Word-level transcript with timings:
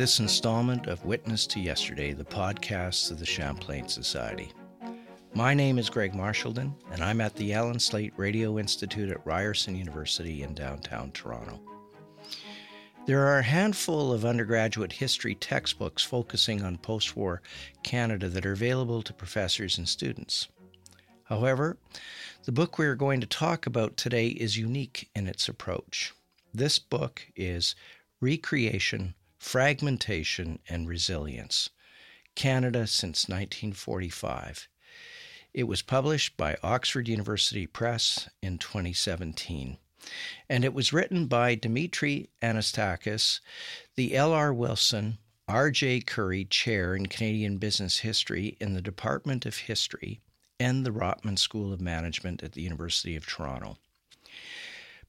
This 0.00 0.18
installment 0.18 0.86
of 0.86 1.04
Witness 1.04 1.46
to 1.48 1.60
Yesterday, 1.60 2.14
the 2.14 2.24
podcast 2.24 3.10
of 3.10 3.18
the 3.18 3.26
Champlain 3.26 3.86
Society. 3.86 4.50
My 5.34 5.52
name 5.52 5.78
is 5.78 5.90
Greg 5.90 6.14
Marchildon, 6.14 6.72
and 6.90 7.04
I'm 7.04 7.20
at 7.20 7.36
the 7.36 7.52
Allan 7.52 7.78
Slaight 7.78 8.14
Radio 8.16 8.58
Institute 8.58 9.10
at 9.10 9.26
Ryerson 9.26 9.76
University 9.76 10.42
in 10.42 10.54
downtown 10.54 11.12
Toronto. 11.12 11.60
There 13.04 13.26
are 13.26 13.40
a 13.40 13.42
handful 13.42 14.10
of 14.10 14.24
undergraduate 14.24 14.92
history 14.92 15.34
textbooks 15.34 16.02
focusing 16.02 16.62
on 16.62 16.78
post 16.78 17.14
war 17.14 17.42
Canada 17.82 18.30
that 18.30 18.46
are 18.46 18.52
available 18.52 19.02
to 19.02 19.12
professors 19.12 19.76
and 19.76 19.86
students. 19.86 20.48
However, 21.24 21.76
the 22.46 22.52
book 22.52 22.78
we 22.78 22.86
are 22.86 22.94
going 22.94 23.20
to 23.20 23.26
talk 23.26 23.66
about 23.66 23.98
today 23.98 24.28
is 24.28 24.56
unique 24.56 25.10
in 25.14 25.26
its 25.26 25.46
approach. 25.46 26.14
This 26.54 26.78
book 26.78 27.26
is 27.36 27.74
Recreation, 28.22 29.14
Fragmentation, 29.40 30.60
and 30.68 30.86
Resilience 30.86 31.70
Canada 32.36 32.86
since 32.86 33.26
1945. 33.26 34.68
It 35.52 35.64
was 35.64 35.82
published 35.82 36.36
by 36.36 36.58
Oxford 36.62 37.08
University 37.08 37.66
Press 37.66 38.28
in 38.42 38.58
2017. 38.58 39.78
And 40.48 40.64
it 40.64 40.74
was 40.74 40.92
written 40.92 41.26
by 41.26 41.54
Dimitry 41.54 42.28
Anastakis, 42.40 43.40
the 43.96 44.14
L.R. 44.14 44.52
Wilson 44.52 45.18
R.J. 45.48 46.02
Currie 46.02 46.44
Chair 46.44 46.94
in 46.94 47.06
Canadian 47.06 47.56
Business 47.56 48.00
History 48.00 48.56
in 48.60 48.74
the 48.74 48.82
Department 48.82 49.46
of 49.46 49.56
History 49.56 50.20
and 50.60 50.84
the 50.86 50.92
Rotman 50.92 51.38
School 51.38 51.72
of 51.72 51.80
Management 51.80 52.42
at 52.44 52.52
the 52.52 52.62
University 52.62 53.16
of 53.16 53.26
Toronto. 53.26 53.78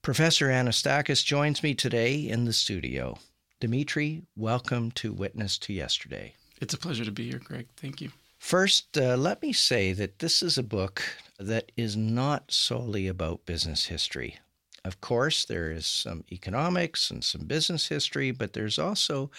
Professor 0.02 0.48
Anastakis 0.48 1.24
joins 1.24 1.62
me 1.62 1.76
today 1.76 2.16
in 2.16 2.46
the 2.46 2.54
studio. 2.54 3.20
Dimitry, 3.62 4.24
welcome 4.36 4.90
to 4.94 5.14
Witness 5.14 5.60
to 5.60 5.72
Yesterday. 5.72 6.34
It's 6.60 6.74
a 6.74 6.80
pleasure 6.80 7.06
to 7.06 7.12
be 7.12 7.30
here, 7.30 7.38
Greg. 7.38 7.68
Thank 7.78 8.02
you. 8.02 8.10
First, 8.40 8.98
uh, 8.98 9.16
let 9.16 9.40
me 9.44 9.54
say 9.54 9.94
that 9.94 10.18
this 10.18 10.42
is 10.42 10.58
a 10.58 10.64
book 10.64 11.04
that 11.40 11.72
is 11.78 11.96
not 11.96 12.52
solely 12.52 13.08
about 13.08 13.46
business 13.46 13.86
history. 13.86 14.40
Of 14.84 15.00
course, 15.00 15.46
there 15.46 15.72
is 15.72 15.86
some 15.86 16.24
economics 16.32 17.12
and 17.12 17.24
some 17.24 17.46
business 17.46 17.88
history, 17.88 18.32
but 18.32 18.54
there's 18.54 18.80
also 18.80 19.30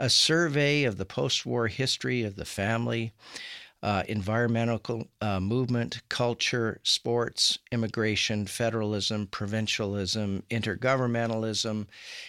a 0.00 0.10
survey 0.10 0.82
of 0.82 0.96
the 0.96 1.04
post 1.04 1.46
war 1.46 1.68
history 1.68 2.24
of 2.24 2.34
the 2.34 2.44
family, 2.44 3.12
uh, 3.82 4.02
environmental 4.08 5.08
uh, 5.20 5.40
movement, 5.40 6.02
culture, 6.08 6.80
sports, 6.82 7.58
immigration, 7.72 8.46
federalism, 8.46 9.26
provincialism, 9.26 10.42
intergovernmentalism, 10.50 11.86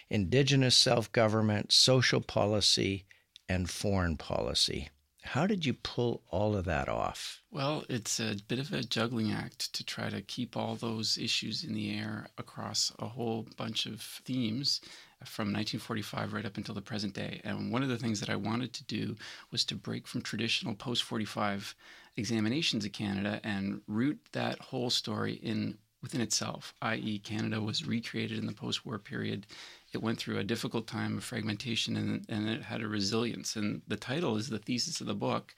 indigenous 0.10 0.76
self 0.76 1.12
government, 1.12 1.72
social 1.72 2.22
policy, 2.22 3.06
and 3.50 3.70
foreign 3.70 4.16
policy. 4.16 4.90
How 5.24 5.46
did 5.46 5.66
you 5.66 5.74
pull 5.74 6.24
all 6.30 6.56
of 6.56 6.66
that 6.66 6.90
off? 6.90 7.42
Well, 7.52 7.84
it's 7.90 8.20
a 8.20 8.38
bit 8.48 8.58
of 8.58 8.74
a 8.74 8.82
juggling 8.82 9.32
act 9.32 9.72
to 9.74 9.84
try 9.84 10.10
to 10.10 10.22
keep 10.22 10.58
all 10.58 10.76
those 10.76 11.18
issues 11.18 11.64
in 11.64 11.74
the 11.74 11.96
air 11.96 12.28
across 12.38 12.92
a 12.98 13.08
whole 13.08 13.48
bunch 13.56 13.86
of 13.86 14.02
themes 14.02 14.82
from 15.26 15.48
1945 15.48 16.34
right 16.34 16.46
up 16.46 16.58
until 16.58 16.76
the 16.76 16.82
present 16.82 17.14
day. 17.14 17.42
And 17.44 17.72
one 17.72 17.84
of 17.84 17.90
the 17.90 17.98
things 17.98 18.20
that 18.20 18.30
I 18.30 18.36
wanted 18.36 18.74
to 18.74 18.84
do 18.84 19.16
was 19.52 19.64
to 19.66 19.76
break 19.76 20.08
from 20.08 20.22
traditional 20.22 20.76
post 20.76 21.04
45 21.04 21.76
examinations 22.18 22.86
of 22.86 22.92
Canada 22.92 23.40
and 23.44 23.82
root 23.88 24.20
that 24.34 24.60
whole 24.60 24.90
story 24.90 25.34
in 25.34 25.78
within 26.02 26.22
itself, 26.22 26.74
i.e., 26.82 27.20
Canada 27.20 27.62
was 27.62 27.86
recreated 27.86 28.40
in 28.40 28.48
the 28.48 28.54
post 28.54 28.86
war 28.86 28.98
period 28.98 29.46
it 29.94 30.02
went 30.02 30.18
through 30.18 30.38
a 30.38 30.44
difficult 30.44 30.88
time 30.88 31.18
of 31.18 31.24
fragmentation 31.24 31.98
and, 31.98 32.26
and 32.30 32.48
it 32.48 32.64
had 32.64 32.82
a 32.82 32.88
resilience. 32.88 33.56
And 33.56 33.82
the 33.88 33.98
title 33.98 34.38
is 34.38 34.50
the 34.50 34.60
thesis 34.60 35.02
of 35.02 35.08
the 35.08 35.14
book. 35.14 35.54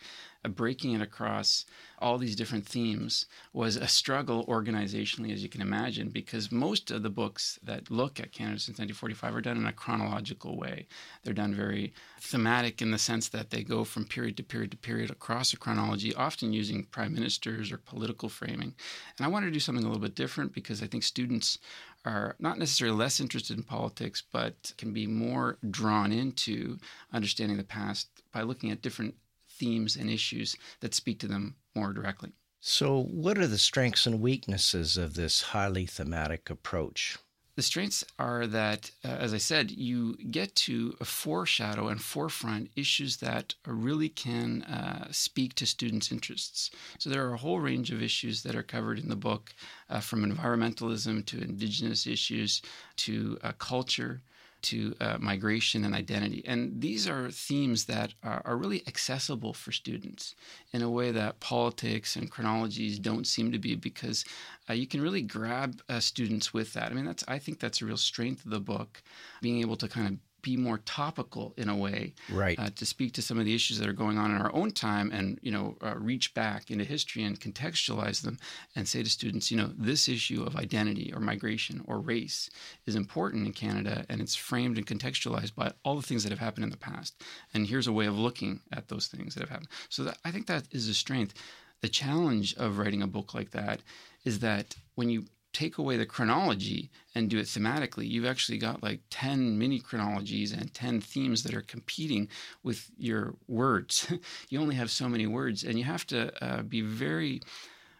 Breaking 0.45 0.91
it 0.91 1.01
across 1.01 1.65
all 1.99 2.17
these 2.17 2.35
different 2.35 2.65
themes 2.65 3.27
was 3.53 3.77
a 3.77 3.87
struggle 3.87 4.45
organizationally, 4.47 5.31
as 5.31 5.41
you 5.41 5.47
can 5.47 5.61
imagine, 5.61 6.09
because 6.09 6.51
most 6.51 6.91
of 6.91 7.01
the 7.01 7.09
books 7.09 7.57
that 7.63 7.89
look 7.89 8.19
at 8.19 8.33
Canada 8.33 8.59
since 8.59 8.77
1945 8.77 9.35
are 9.37 9.41
done 9.41 9.55
in 9.55 9.65
a 9.65 9.71
chronological 9.71 10.57
way. 10.57 10.85
They're 11.23 11.33
done 11.33 11.53
very 11.53 11.93
thematic 12.19 12.81
in 12.81 12.91
the 12.91 12.97
sense 12.97 13.29
that 13.29 13.51
they 13.51 13.63
go 13.63 13.85
from 13.85 14.03
period 14.03 14.35
to 14.35 14.43
period 14.43 14.71
to 14.71 14.77
period 14.77 15.11
across 15.11 15.53
a 15.53 15.57
chronology, 15.57 16.13
often 16.13 16.51
using 16.51 16.83
prime 16.91 17.13
ministers 17.13 17.71
or 17.71 17.77
political 17.77 18.27
framing. 18.27 18.75
And 19.17 19.25
I 19.25 19.29
wanted 19.29 19.45
to 19.45 19.53
do 19.53 19.61
something 19.61 19.85
a 19.85 19.87
little 19.87 20.01
bit 20.01 20.15
different 20.15 20.51
because 20.51 20.83
I 20.83 20.87
think 20.87 21.03
students 21.03 21.57
are 22.05 22.35
not 22.39 22.57
necessarily 22.57 22.97
less 22.97 23.19
interested 23.19 23.57
in 23.57 23.63
politics, 23.63 24.21
but 24.31 24.73
can 24.77 24.93
be 24.93 25.07
more 25.07 25.57
drawn 25.69 26.11
into 26.11 26.77
understanding 27.11 27.57
the 27.57 27.63
past 27.63 28.07
by 28.31 28.41
looking 28.41 28.71
at 28.71 28.81
different 28.81 29.15
themes 29.49 29.95
and 29.95 30.09
issues 30.09 30.55
that 30.81 30.93
speak 30.93 31.19
to 31.19 31.27
them 31.27 31.55
more 31.75 31.93
directly. 31.93 32.31
So, 32.59 33.03
what 33.03 33.37
are 33.37 33.47
the 33.47 33.57
strengths 33.57 34.05
and 34.05 34.21
weaknesses 34.21 34.95
of 34.95 35.15
this 35.15 35.41
highly 35.41 35.85
thematic 35.85 36.49
approach? 36.49 37.17
The 37.55 37.61
strengths 37.61 38.03
are 38.17 38.47
that, 38.47 38.89
uh, 39.05 39.09
as 39.09 39.31
I 39.31 39.37
said, 39.37 39.69
you 39.69 40.17
get 40.31 40.55
to 40.55 40.93
foreshadow 41.03 41.87
and 41.87 42.01
forefront 42.01 42.71
issues 42.75 43.17
that 43.17 43.53
really 43.67 44.09
can 44.09 44.63
uh, 44.63 45.11
speak 45.11 45.53
to 45.55 45.67
students' 45.67 46.11
interests. 46.11 46.71
So 46.97 47.11
there 47.11 47.23
are 47.27 47.33
a 47.33 47.37
whole 47.37 47.59
range 47.59 47.91
of 47.91 48.01
issues 48.01 48.41
that 48.41 48.55
are 48.55 48.63
covered 48.63 48.97
in 48.97 49.09
the 49.09 49.15
book, 49.15 49.53
uh, 49.87 49.99
from 49.99 50.25
environmentalism 50.25 51.25
to 51.27 51.41
indigenous 51.41 52.07
issues 52.07 52.63
to 52.97 53.37
uh, 53.43 53.51
culture 53.59 54.21
to 54.63 54.95
uh, 54.99 55.17
migration 55.19 55.83
and 55.85 55.93
identity. 55.93 56.43
And 56.45 56.81
these 56.81 57.07
are 57.07 57.29
themes 57.29 57.85
that 57.85 58.13
are, 58.23 58.41
are, 58.45 58.57
really 58.57 58.83
accessible 58.87 59.53
for 59.53 59.71
students 59.71 60.35
in 60.71 60.81
a 60.81 60.89
way 60.89 61.11
that 61.11 61.39
politics 61.39 62.15
and 62.15 62.31
chronologies 62.31 62.97
don't 62.97 63.27
seem 63.27 63.51
to 63.51 63.59
be 63.59 63.75
because 63.75 64.25
uh, 64.69 64.73
you 64.73 64.87
can 64.87 65.01
really 65.01 65.21
grab 65.21 65.81
uh, 65.89 65.99
students 65.99 66.53
with 66.53 66.73
that. 66.73 66.91
I 66.91 66.95
mean, 66.95 67.05
that's 67.05 67.23
I 67.27 67.39
think 67.39 67.59
that's 67.59 67.81
a 67.81 67.85
real 67.85 67.97
strength 67.97 68.45
of 68.45 68.51
the 68.51 68.59
book, 68.59 69.03
being 69.41 69.59
able 69.59 69.75
to 69.77 69.87
kind 69.87 70.07
of 70.07 70.13
be 70.43 70.55
more 70.55 70.77
topical 70.77 71.55
in 71.57 71.69
a 71.69 71.75
way, 71.75 72.13
right? 72.31 72.59
Uh, 72.59 72.69
to 72.75 72.85
speak 72.85 73.13
to 73.13 73.21
some 73.23 73.39
of 73.39 73.45
the 73.45 73.55
issues 73.55 73.79
that 73.79 73.89
are 73.89 73.93
going 73.93 74.19
on 74.19 74.29
in 74.29 74.39
our 74.39 74.53
own 74.53 74.69
time, 74.69 75.11
and 75.11 75.39
you 75.41 75.49
know, 75.49 75.75
uh, 75.81 75.95
reach 75.97 76.35
back 76.35 76.69
into 76.69 76.83
history 76.83 77.23
and 77.23 77.39
contextualize 77.39 78.21
them, 78.21 78.37
and 78.75 78.87
say 78.87 79.01
to 79.01 79.09
students, 79.09 79.49
you 79.49 79.57
know, 79.57 79.71
this 79.75 80.07
issue 80.07 80.43
of 80.43 80.55
identity 80.55 81.11
or 81.11 81.19
migration 81.19 81.83
or 81.87 81.99
race 81.99 82.51
is 82.85 82.95
important 82.95 83.47
in 83.47 83.53
Canada, 83.53 84.05
and 84.09 84.21
it's 84.21 84.35
framed 84.35 84.77
and 84.77 84.85
contextualized 84.85 85.55
by 85.55 85.71
all 85.83 85.95
the 85.95 86.07
things 86.07 86.21
that 86.21 86.29
have 86.29 86.39
happened 86.39 86.65
in 86.65 86.69
the 86.69 86.77
past, 86.77 87.19
and 87.53 87.65
here's 87.65 87.87
a 87.87 87.93
way 87.93 88.05
of 88.05 88.17
looking 88.17 88.59
at 88.71 88.89
those 88.89 89.07
things 89.07 89.33
that 89.33 89.41
have 89.41 89.49
happened. 89.49 89.69
So 89.89 90.03
that, 90.03 90.19
I 90.23 90.29
think 90.29 90.45
that 90.47 90.67
is 90.71 90.87
a 90.87 90.93
strength. 90.93 91.33
The 91.81 91.89
challenge 91.89 92.53
of 92.55 92.77
writing 92.77 93.01
a 93.01 93.07
book 93.07 93.33
like 93.33 93.51
that 93.51 93.81
is 94.23 94.39
that 94.39 94.75
when 94.95 95.09
you 95.09 95.25
take 95.53 95.77
away 95.77 95.97
the 95.97 96.05
chronology 96.05 96.89
and 97.15 97.29
do 97.29 97.37
it 97.37 97.45
thematically, 97.45 98.09
you've 98.09 98.25
actually 98.25 98.57
got 98.57 98.83
like 98.83 98.99
10 99.11 99.57
mini 99.57 99.79
chronologies 99.79 100.51
and 100.51 100.73
10 100.73 100.99
themes 100.99 101.43
that 101.43 101.53
are 101.53 101.61
competing 101.61 102.27
with 102.63 102.89
your 102.97 103.35
words. 103.47 104.11
you 104.49 104.59
only 104.59 104.75
have 104.75 104.91
so 104.91 105.07
many 105.07 105.27
words, 105.27 105.63
and 105.63 105.77
you 105.77 105.85
have 105.85 106.05
to 106.07 106.31
uh, 106.43 106.63
be 106.63 106.81
very 106.81 107.41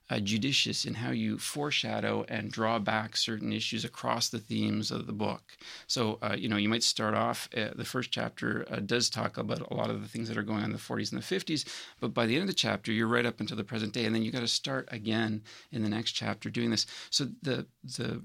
uh, 0.10 0.20
judicious 0.20 0.86
in 0.86 0.96
how 0.96 1.12
you 1.12 1.38
foreshadow 1.38 2.26
and 2.28 2.52
draw 2.52 2.78
back 2.80 3.16
certain 3.16 3.54
issues 3.54 3.86
across 3.86 4.30
the 4.30 4.40
themes 4.40 4.92
of 4.92 5.08
the 5.08 5.14
book. 5.14 5.58
So, 5.88 6.20
uh, 6.22 6.36
you 6.38 6.50
know, 6.50 6.58
you 6.58 6.70
might 6.70 6.84
start 6.84 7.14
off, 7.14 7.50
uh, 7.56 7.70
the 7.76 7.86
first 7.86 8.12
chapter 8.12 8.66
uh, 8.70 8.80
does 8.80 9.10
talk 9.10 9.38
about 9.38 9.72
a 9.72 9.74
lot 9.74 9.90
of 9.90 10.02
the 10.02 10.08
things 10.08 10.28
that 10.28 10.38
are 10.38 10.44
going 10.44 10.60
on 10.60 10.66
in 10.66 10.72
the 10.72 10.78
40s 10.78 11.12
and 11.12 11.22
the 11.22 11.36
50s, 11.36 11.66
but 12.00 12.14
by 12.14 12.26
the 12.26 12.36
end 12.36 12.44
of 12.44 12.48
the 12.48 12.54
chapter, 12.54 12.92
you're 12.92 13.08
right 13.08 13.26
up 13.26 13.40
until 13.40 13.58
the 13.58 13.64
present 13.64 13.94
day, 13.94 14.06
and 14.06 14.14
then 14.14 14.24
you 14.24 14.32
got 14.32 14.42
to 14.42 14.48
start 14.48 14.88
again 14.92 15.42
in 15.72 15.84
the 15.84 15.90
next 15.90 16.12
chapter 16.12 16.50
doing 16.50 16.70
this. 16.70 16.86
So, 17.10 17.28
the, 17.42 17.66
the 17.84 18.24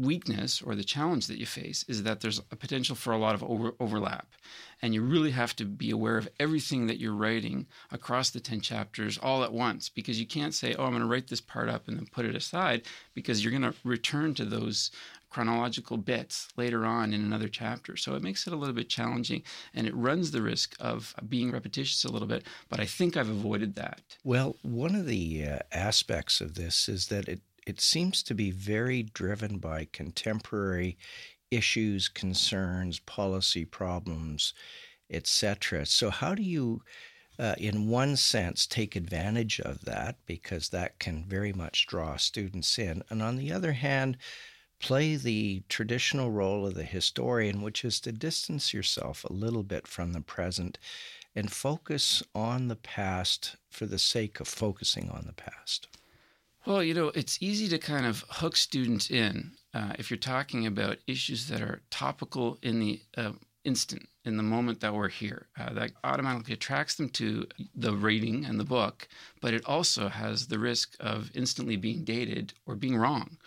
weakness 0.00 0.62
or 0.62 0.74
the 0.74 0.84
challenge 0.84 1.26
that 1.26 1.38
you 1.38 1.46
face 1.46 1.84
is 1.88 2.02
that 2.02 2.20
there's 2.20 2.40
a 2.50 2.56
potential 2.56 2.96
for 2.96 3.12
a 3.12 3.18
lot 3.18 3.34
of 3.34 3.42
over- 3.44 3.74
overlap. 3.78 4.28
And 4.82 4.94
you 4.94 5.02
really 5.02 5.32
have 5.32 5.54
to 5.56 5.64
be 5.64 5.90
aware 5.90 6.16
of 6.16 6.28
everything 6.38 6.86
that 6.86 6.98
you're 6.98 7.14
writing 7.14 7.66
across 7.92 8.30
the 8.30 8.40
10 8.40 8.60
chapters 8.62 9.18
all 9.18 9.44
at 9.44 9.52
once 9.52 9.88
because 9.88 10.18
you 10.18 10.26
can't 10.26 10.54
say, 10.54 10.74
oh, 10.74 10.84
I'm 10.84 10.92
going 10.92 11.02
to 11.02 11.08
write 11.08 11.28
this 11.28 11.40
part 11.40 11.68
up 11.68 11.86
and 11.86 11.96
then 11.96 12.06
put 12.10 12.24
it 12.24 12.34
aside 12.34 12.82
because 13.14 13.44
you're 13.44 13.50
going 13.50 13.70
to 13.70 13.74
return 13.84 14.34
to 14.34 14.44
those 14.44 14.90
chronological 15.30 15.96
bits 15.96 16.48
later 16.56 16.84
on 16.84 17.12
in 17.12 17.22
another 17.22 17.48
chapter. 17.48 17.96
So 17.96 18.14
it 18.14 18.22
makes 18.22 18.46
it 18.46 18.52
a 18.52 18.56
little 18.56 18.74
bit 18.74 18.88
challenging 18.88 19.42
and 19.74 19.86
it 19.86 19.94
runs 19.94 20.30
the 20.30 20.42
risk 20.42 20.74
of 20.80 21.14
being 21.28 21.52
repetitious 21.52 22.04
a 22.04 22.10
little 22.10 22.26
bit, 22.26 22.44
but 22.68 22.80
I 22.80 22.84
think 22.84 23.16
I've 23.16 23.28
avoided 23.28 23.76
that. 23.76 24.00
Well, 24.24 24.56
one 24.62 24.94
of 24.94 25.06
the 25.06 25.44
uh, 25.46 25.58
aspects 25.72 26.40
of 26.40 26.56
this 26.56 26.88
is 26.88 27.06
that 27.06 27.28
it 27.28 27.40
it 27.70 27.80
seems 27.80 28.24
to 28.24 28.34
be 28.34 28.50
very 28.50 29.04
driven 29.04 29.58
by 29.58 29.86
contemporary 29.92 30.98
issues, 31.52 32.08
concerns, 32.08 32.98
policy 32.98 33.64
problems, 33.64 34.52
etc. 35.08 35.86
So, 35.86 36.10
how 36.10 36.34
do 36.34 36.42
you, 36.42 36.82
uh, 37.38 37.54
in 37.58 37.88
one 37.88 38.16
sense, 38.16 38.66
take 38.66 38.96
advantage 38.96 39.60
of 39.60 39.84
that 39.84 40.16
because 40.26 40.70
that 40.70 40.98
can 40.98 41.24
very 41.24 41.52
much 41.52 41.86
draw 41.86 42.16
students 42.16 42.76
in, 42.76 43.04
and 43.08 43.22
on 43.22 43.36
the 43.36 43.52
other 43.52 43.72
hand, 43.72 44.18
play 44.80 45.14
the 45.14 45.62
traditional 45.68 46.32
role 46.32 46.66
of 46.66 46.74
the 46.74 46.84
historian, 46.84 47.62
which 47.62 47.84
is 47.84 48.00
to 48.00 48.10
distance 48.10 48.74
yourself 48.74 49.22
a 49.22 49.32
little 49.32 49.62
bit 49.62 49.86
from 49.86 50.12
the 50.12 50.20
present 50.20 50.76
and 51.36 51.52
focus 51.52 52.20
on 52.34 52.66
the 52.66 52.76
past 52.76 53.54
for 53.68 53.86
the 53.86 53.98
sake 53.98 54.40
of 54.40 54.48
focusing 54.48 55.08
on 55.08 55.24
the 55.24 55.32
past? 55.32 55.86
Well, 56.66 56.82
you 56.82 56.92
know, 56.94 57.08
it's 57.14 57.42
easy 57.42 57.68
to 57.68 57.78
kind 57.78 58.04
of 58.04 58.24
hook 58.28 58.56
students 58.56 59.10
in 59.10 59.52
uh, 59.72 59.94
if 59.98 60.10
you're 60.10 60.18
talking 60.18 60.66
about 60.66 60.98
issues 61.06 61.48
that 61.48 61.62
are 61.62 61.82
topical 61.90 62.58
in 62.62 62.80
the 62.80 63.00
uh, 63.16 63.32
instant, 63.64 64.08
in 64.24 64.36
the 64.36 64.42
moment 64.42 64.80
that 64.80 64.94
we're 64.94 65.08
here. 65.08 65.46
Uh, 65.58 65.72
that 65.72 65.92
automatically 66.04 66.52
attracts 66.52 66.96
them 66.96 67.08
to 67.10 67.46
the 67.74 67.94
reading 67.94 68.44
and 68.44 68.60
the 68.60 68.64
book, 68.64 69.08
but 69.40 69.54
it 69.54 69.64
also 69.64 70.08
has 70.08 70.48
the 70.48 70.58
risk 70.58 70.96
of 71.00 71.30
instantly 71.34 71.76
being 71.76 72.04
dated 72.04 72.52
or 72.66 72.74
being 72.74 72.96
wrong. 72.96 73.38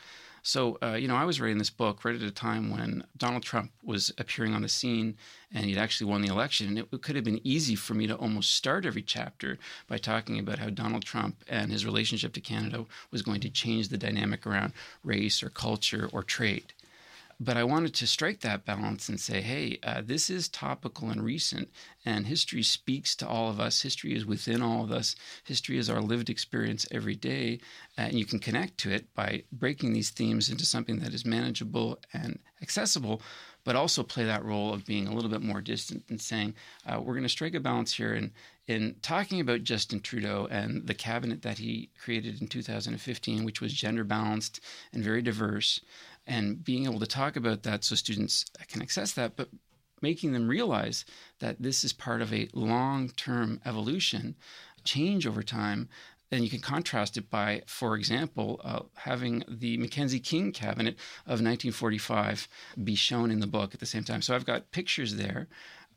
So, 0.45 0.77
uh, 0.83 0.95
you 0.95 1.07
know, 1.07 1.15
I 1.15 1.23
was 1.23 1.39
writing 1.39 1.57
this 1.57 1.69
book 1.69 2.03
right 2.03 2.15
at 2.15 2.21
a 2.21 2.29
time 2.29 2.69
when 2.69 3.05
Donald 3.15 3.43
Trump 3.43 3.71
was 3.81 4.11
appearing 4.17 4.53
on 4.53 4.61
the 4.61 4.67
scene 4.67 5.15
and 5.53 5.65
he'd 5.65 5.77
actually 5.77 6.11
won 6.11 6.21
the 6.21 6.27
election. 6.27 6.67
And 6.67 6.77
it 6.79 7.01
could 7.01 7.15
have 7.15 7.23
been 7.23 7.39
easy 7.45 7.75
for 7.75 7.93
me 7.93 8.07
to 8.07 8.15
almost 8.17 8.53
start 8.53 8.85
every 8.85 9.03
chapter 9.03 9.57
by 9.87 9.97
talking 9.97 10.37
about 10.37 10.59
how 10.59 10.69
Donald 10.69 11.05
Trump 11.05 11.37
and 11.47 11.71
his 11.71 11.85
relationship 11.85 12.33
to 12.33 12.41
Canada 12.41 12.85
was 13.09 13.21
going 13.21 13.39
to 13.39 13.49
change 13.49 13.87
the 13.87 13.97
dynamic 13.97 14.45
around 14.45 14.73
race 15.01 15.41
or 15.41 15.49
culture 15.49 16.09
or 16.11 16.23
trade. 16.23 16.73
But 17.43 17.57
I 17.57 17.65
wanted 17.65 17.93
to 17.95 18.07
strike 18.07 18.39
that 18.39 18.63
balance 18.63 19.09
and 19.09 19.19
say, 19.19 19.41
hey, 19.41 19.77
uh, 19.83 20.01
this 20.01 20.29
is 20.29 20.47
topical 20.47 21.09
and 21.09 21.21
recent, 21.21 21.69
and 22.05 22.25
history 22.25 22.63
speaks 22.63 23.15
to 23.17 23.27
all 23.27 23.49
of 23.49 23.59
us. 23.59 23.81
History 23.81 24.15
is 24.15 24.25
within 24.25 24.61
all 24.61 24.81
of 24.81 24.91
us. 24.91 25.13
History 25.43 25.77
is 25.77 25.89
our 25.89 25.99
lived 25.99 26.29
experience 26.29 26.85
every 26.89 27.15
day, 27.15 27.59
and 27.97 28.13
you 28.13 28.25
can 28.25 28.39
connect 28.39 28.77
to 28.79 28.91
it 28.91 29.13
by 29.13 29.43
breaking 29.51 29.91
these 29.91 30.09
themes 30.09 30.49
into 30.49 30.65
something 30.65 30.99
that 30.99 31.13
is 31.13 31.25
manageable 31.25 31.99
and 32.13 32.39
accessible, 32.61 33.21
but 33.63 33.75
also 33.75 34.03
play 34.03 34.25
that 34.25 34.43
role 34.43 34.73
of 34.73 34.85
being 34.85 35.07
a 35.07 35.13
little 35.13 35.29
bit 35.29 35.41
more 35.41 35.61
distant 35.61 36.03
and 36.09 36.19
saying, 36.19 36.53
uh, 36.85 36.99
we're 36.99 37.13
going 37.13 37.23
to 37.23 37.29
strike 37.29 37.55
a 37.55 37.59
balance 37.59 37.93
here 37.93 38.13
And 38.13 38.31
in 38.67 38.95
talking 39.01 39.39
about 39.39 39.63
Justin 39.63 39.99
Trudeau 39.99 40.47
and 40.49 40.87
the 40.87 40.93
cabinet 40.93 41.41
that 41.41 41.57
he 41.57 41.89
created 42.01 42.41
in 42.41 42.47
2015, 42.47 43.43
which 43.43 43.61
was 43.61 43.73
gender 43.73 44.03
balanced 44.03 44.59
and 44.93 45.03
very 45.03 45.21
diverse 45.21 45.81
and 46.25 46.63
being 46.63 46.85
able 46.85 46.99
to 46.99 47.07
talk 47.07 47.35
about 47.35 47.63
that 47.63 47.83
so 47.83 47.95
students 47.95 48.45
can 48.69 48.81
access 48.81 49.11
that, 49.13 49.35
but 49.35 49.49
making 50.01 50.33
them 50.33 50.47
realize 50.47 51.05
that 51.39 51.61
this 51.61 51.83
is 51.83 51.93
part 51.93 52.21
of 52.21 52.33
a 52.33 52.49
long 52.53 53.09
term 53.09 53.59
evolution, 53.65 54.35
change 54.83 55.25
over 55.25 55.43
time. 55.43 55.89
And 56.33 56.43
you 56.43 56.49
can 56.49 56.61
contrast 56.61 57.15
it 57.15 57.29
by, 57.29 57.61
for 57.67 57.95
example, 57.95 58.59
uh, 58.63 58.79
having 58.95 59.43
the 59.47 59.77
Mackenzie 59.77 60.19
King 60.19 60.51
cabinet 60.51 60.95
of 61.27 61.41
1945 61.41 62.47
be 62.83 62.95
shown 62.95 63.29
in 63.29 63.39
the 63.39 63.45
book 63.45 63.75
at 63.75 63.79
the 63.79 63.85
same 63.85 64.03
time. 64.03 64.23
So 64.23 64.33
I've 64.33 64.45
got 64.45 64.71
pictures 64.71 65.15
there 65.15 65.47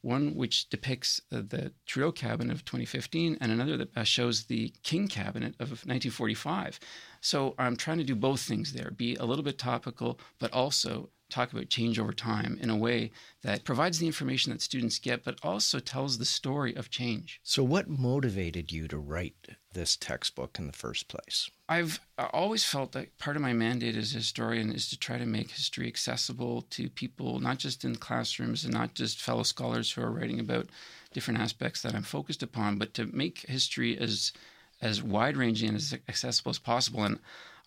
one 0.03 0.35
which 0.35 0.69
depicts 0.69 1.21
uh, 1.33 1.43
the 1.49 1.73
Trudeau 1.87 2.13
cabinet 2.13 2.53
of 2.53 2.65
2015 2.65 3.39
and 3.41 3.51
another 3.51 3.77
that 3.79 3.97
uh, 3.97 4.05
shows 4.05 4.45
the 4.45 4.73
King 4.83 5.09
cabinet 5.09 5.55
of 5.59 5.71
1945. 5.71 6.79
So 7.21 7.55
I'm 7.59 7.77
trying 7.77 7.99
to 7.99 8.05
do 8.05 8.15
both 8.15 8.41
things 8.41 8.73
there, 8.73 8.91
be 8.91 9.17
a 9.17 9.25
little 9.25 9.43
bit 9.45 9.59
topical, 9.59 10.21
but 10.39 10.53
also 10.53 11.09
talk 11.29 11.53
about 11.53 11.69
change 11.69 11.99
over 11.99 12.13
time 12.13 12.59
in 12.61 12.71
a 12.71 12.77
way 12.77 13.11
that 13.43 13.65
provides 13.65 13.99
the 13.99 14.07
information 14.07 14.53
that 14.53 14.63
students 14.63 14.99
get, 14.99 15.25
but 15.25 15.39
also 15.43 15.79
tells 15.79 16.19
the 16.19 16.25
story 16.25 16.75
of 16.75 16.91
change. 16.91 17.41
So, 17.43 17.63
what 17.63 17.89
motivated 17.89 18.73
you 18.73 18.89
to 18.89 18.99
write 18.99 19.35
this 19.73 19.97
textbook 19.97 20.59
in 20.59 20.67
the 20.67 20.73
first 20.73 21.09
place? 21.09 21.51
I've 21.69 22.01
uh, 22.17 22.29
always 22.33 22.65
felt 22.65 22.93
that 22.93 23.19
part 23.19 23.37
of 23.37 23.43
my 23.43 23.53
mandate 23.53 23.97
as 23.97 24.13
a 24.13 24.19
historian 24.19 24.73
is 24.73 24.89
to 24.91 24.99
try 24.99 25.19
to 25.19 25.27
make 25.27 25.51
history 25.51 25.87
accessible 25.87 26.63
to 26.71 26.89
people, 26.89 27.41
not 27.41 27.59
just 27.59 27.85
in 27.85 27.97
classrooms 27.97 28.65
and 28.65 28.73
not 28.73 28.95
just 28.95 29.21
fellow 29.21 29.43
scholars 29.43 29.91
who 29.91 30.03
are 30.03 30.13
writing 30.13 30.41
about 30.41 30.69
different 31.13 31.41
aspects 31.41 31.83
that 31.83 31.95
I'm 31.95 32.03
focused 32.03 32.43
upon, 32.43 32.79
but 32.79 32.95
to 32.95 33.07
make 33.07 33.47
history 33.49 33.99
as 33.99 34.33
as 34.83 35.03
wide 35.03 35.37
ranging 35.37 35.69
and 35.69 35.77
as 35.77 35.97
accessible 36.09 36.51
as 36.51 36.59
possible. 36.59 37.03
And 37.03 37.19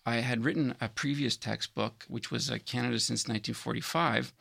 I 0.06 0.16
had 0.16 0.44
written 0.44 0.74
a 0.80 0.88
previous 0.88 1.36
textbook, 1.36 2.04
which 2.08 2.30
was 2.30 2.50
uh, 2.50 2.58
Canada 2.64 2.98
since 2.98 3.28
1945, 3.28 4.32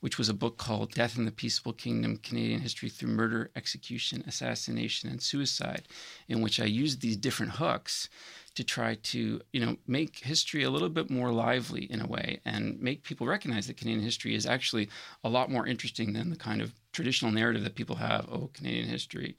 which 0.00 0.18
was 0.18 0.28
a 0.28 0.34
book 0.34 0.56
called 0.56 0.92
Death 0.92 1.18
in 1.18 1.24
the 1.24 1.32
Peaceable 1.32 1.72
Kingdom 1.72 2.16
Canadian 2.16 2.60
History 2.60 2.88
Through 2.88 3.10
Murder, 3.10 3.50
Execution, 3.54 4.24
Assassination, 4.26 5.10
and 5.10 5.20
Suicide, 5.20 5.88
in 6.28 6.40
which 6.40 6.58
I 6.60 6.64
used 6.64 7.00
these 7.00 7.16
different 7.16 7.52
hooks 7.52 8.08
to 8.54 8.64
try 8.64 8.94
to 8.94 9.40
you 9.52 9.64
know 9.64 9.76
make 9.86 10.18
history 10.18 10.64
a 10.64 10.70
little 10.70 10.88
bit 10.88 11.10
more 11.10 11.32
lively 11.32 11.84
in 11.84 12.00
a 12.00 12.06
way 12.06 12.40
and 12.44 12.80
make 12.80 13.04
people 13.04 13.26
recognize 13.26 13.66
that 13.66 13.76
Canadian 13.76 14.02
history 14.02 14.34
is 14.34 14.46
actually 14.46 14.88
a 15.22 15.28
lot 15.28 15.50
more 15.50 15.66
interesting 15.66 16.12
than 16.12 16.30
the 16.30 16.36
kind 16.36 16.60
of 16.60 16.74
traditional 16.92 17.30
narrative 17.30 17.62
that 17.62 17.76
people 17.76 17.96
have 17.96 18.28
oh 18.30 18.50
Canadian 18.54 18.88
history. 18.88 19.36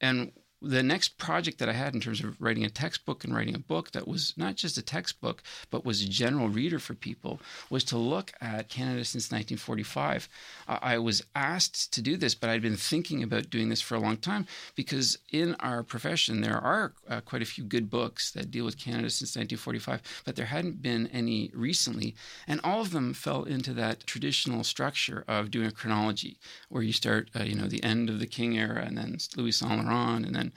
And 0.00 0.32
the 0.60 0.82
next 0.82 1.18
project 1.18 1.58
that 1.58 1.68
I 1.68 1.72
had 1.72 1.94
in 1.94 2.00
terms 2.00 2.22
of 2.22 2.40
writing 2.40 2.64
a 2.64 2.70
textbook 2.70 3.24
and 3.24 3.34
writing 3.34 3.54
a 3.54 3.60
book 3.60 3.92
that 3.92 4.08
was 4.08 4.34
not 4.36 4.56
just 4.56 4.76
a 4.76 4.82
textbook, 4.82 5.42
but 5.70 5.84
was 5.84 6.02
a 6.02 6.08
general 6.08 6.48
reader 6.48 6.78
for 6.78 6.94
people, 6.94 7.40
was 7.70 7.84
to 7.84 7.96
look 7.96 8.32
at 8.40 8.68
Canada 8.68 9.04
since 9.04 9.26
1945. 9.30 10.28
I 10.66 10.98
was 10.98 11.22
asked 11.36 11.92
to 11.92 12.02
do 12.02 12.16
this, 12.16 12.34
but 12.34 12.50
I'd 12.50 12.62
been 12.62 12.76
thinking 12.76 13.22
about 13.22 13.50
doing 13.50 13.68
this 13.68 13.80
for 13.80 13.94
a 13.94 14.00
long 14.00 14.16
time 14.16 14.46
because 14.74 15.18
in 15.30 15.54
our 15.60 15.82
profession, 15.82 16.40
there 16.40 16.58
are 16.58 16.92
uh, 17.08 17.20
quite 17.20 17.42
a 17.42 17.46
few 17.46 17.64
good 17.64 17.88
books 17.88 18.32
that 18.32 18.50
deal 18.50 18.64
with 18.64 18.78
Canada 18.78 19.10
since 19.10 19.36
1945, 19.36 20.22
but 20.24 20.34
there 20.34 20.46
hadn't 20.46 20.82
been 20.82 21.06
any 21.08 21.50
recently. 21.54 22.16
And 22.46 22.60
all 22.64 22.80
of 22.80 22.90
them 22.90 23.14
fell 23.14 23.44
into 23.44 23.72
that 23.74 24.06
traditional 24.06 24.64
structure 24.64 25.24
of 25.28 25.50
doing 25.50 25.66
a 25.66 25.72
chronology, 25.72 26.38
where 26.68 26.82
you 26.82 26.92
start, 26.92 27.30
uh, 27.38 27.44
you 27.44 27.54
know, 27.54 27.68
the 27.68 27.84
end 27.84 28.10
of 28.10 28.18
the 28.18 28.26
King 28.26 28.58
era 28.58 28.84
and 28.84 28.98
then 28.98 29.18
Louis 29.36 29.52
Saint 29.52 29.84
Laurent 29.84 30.26
and 30.26 30.34
then 30.34 30.47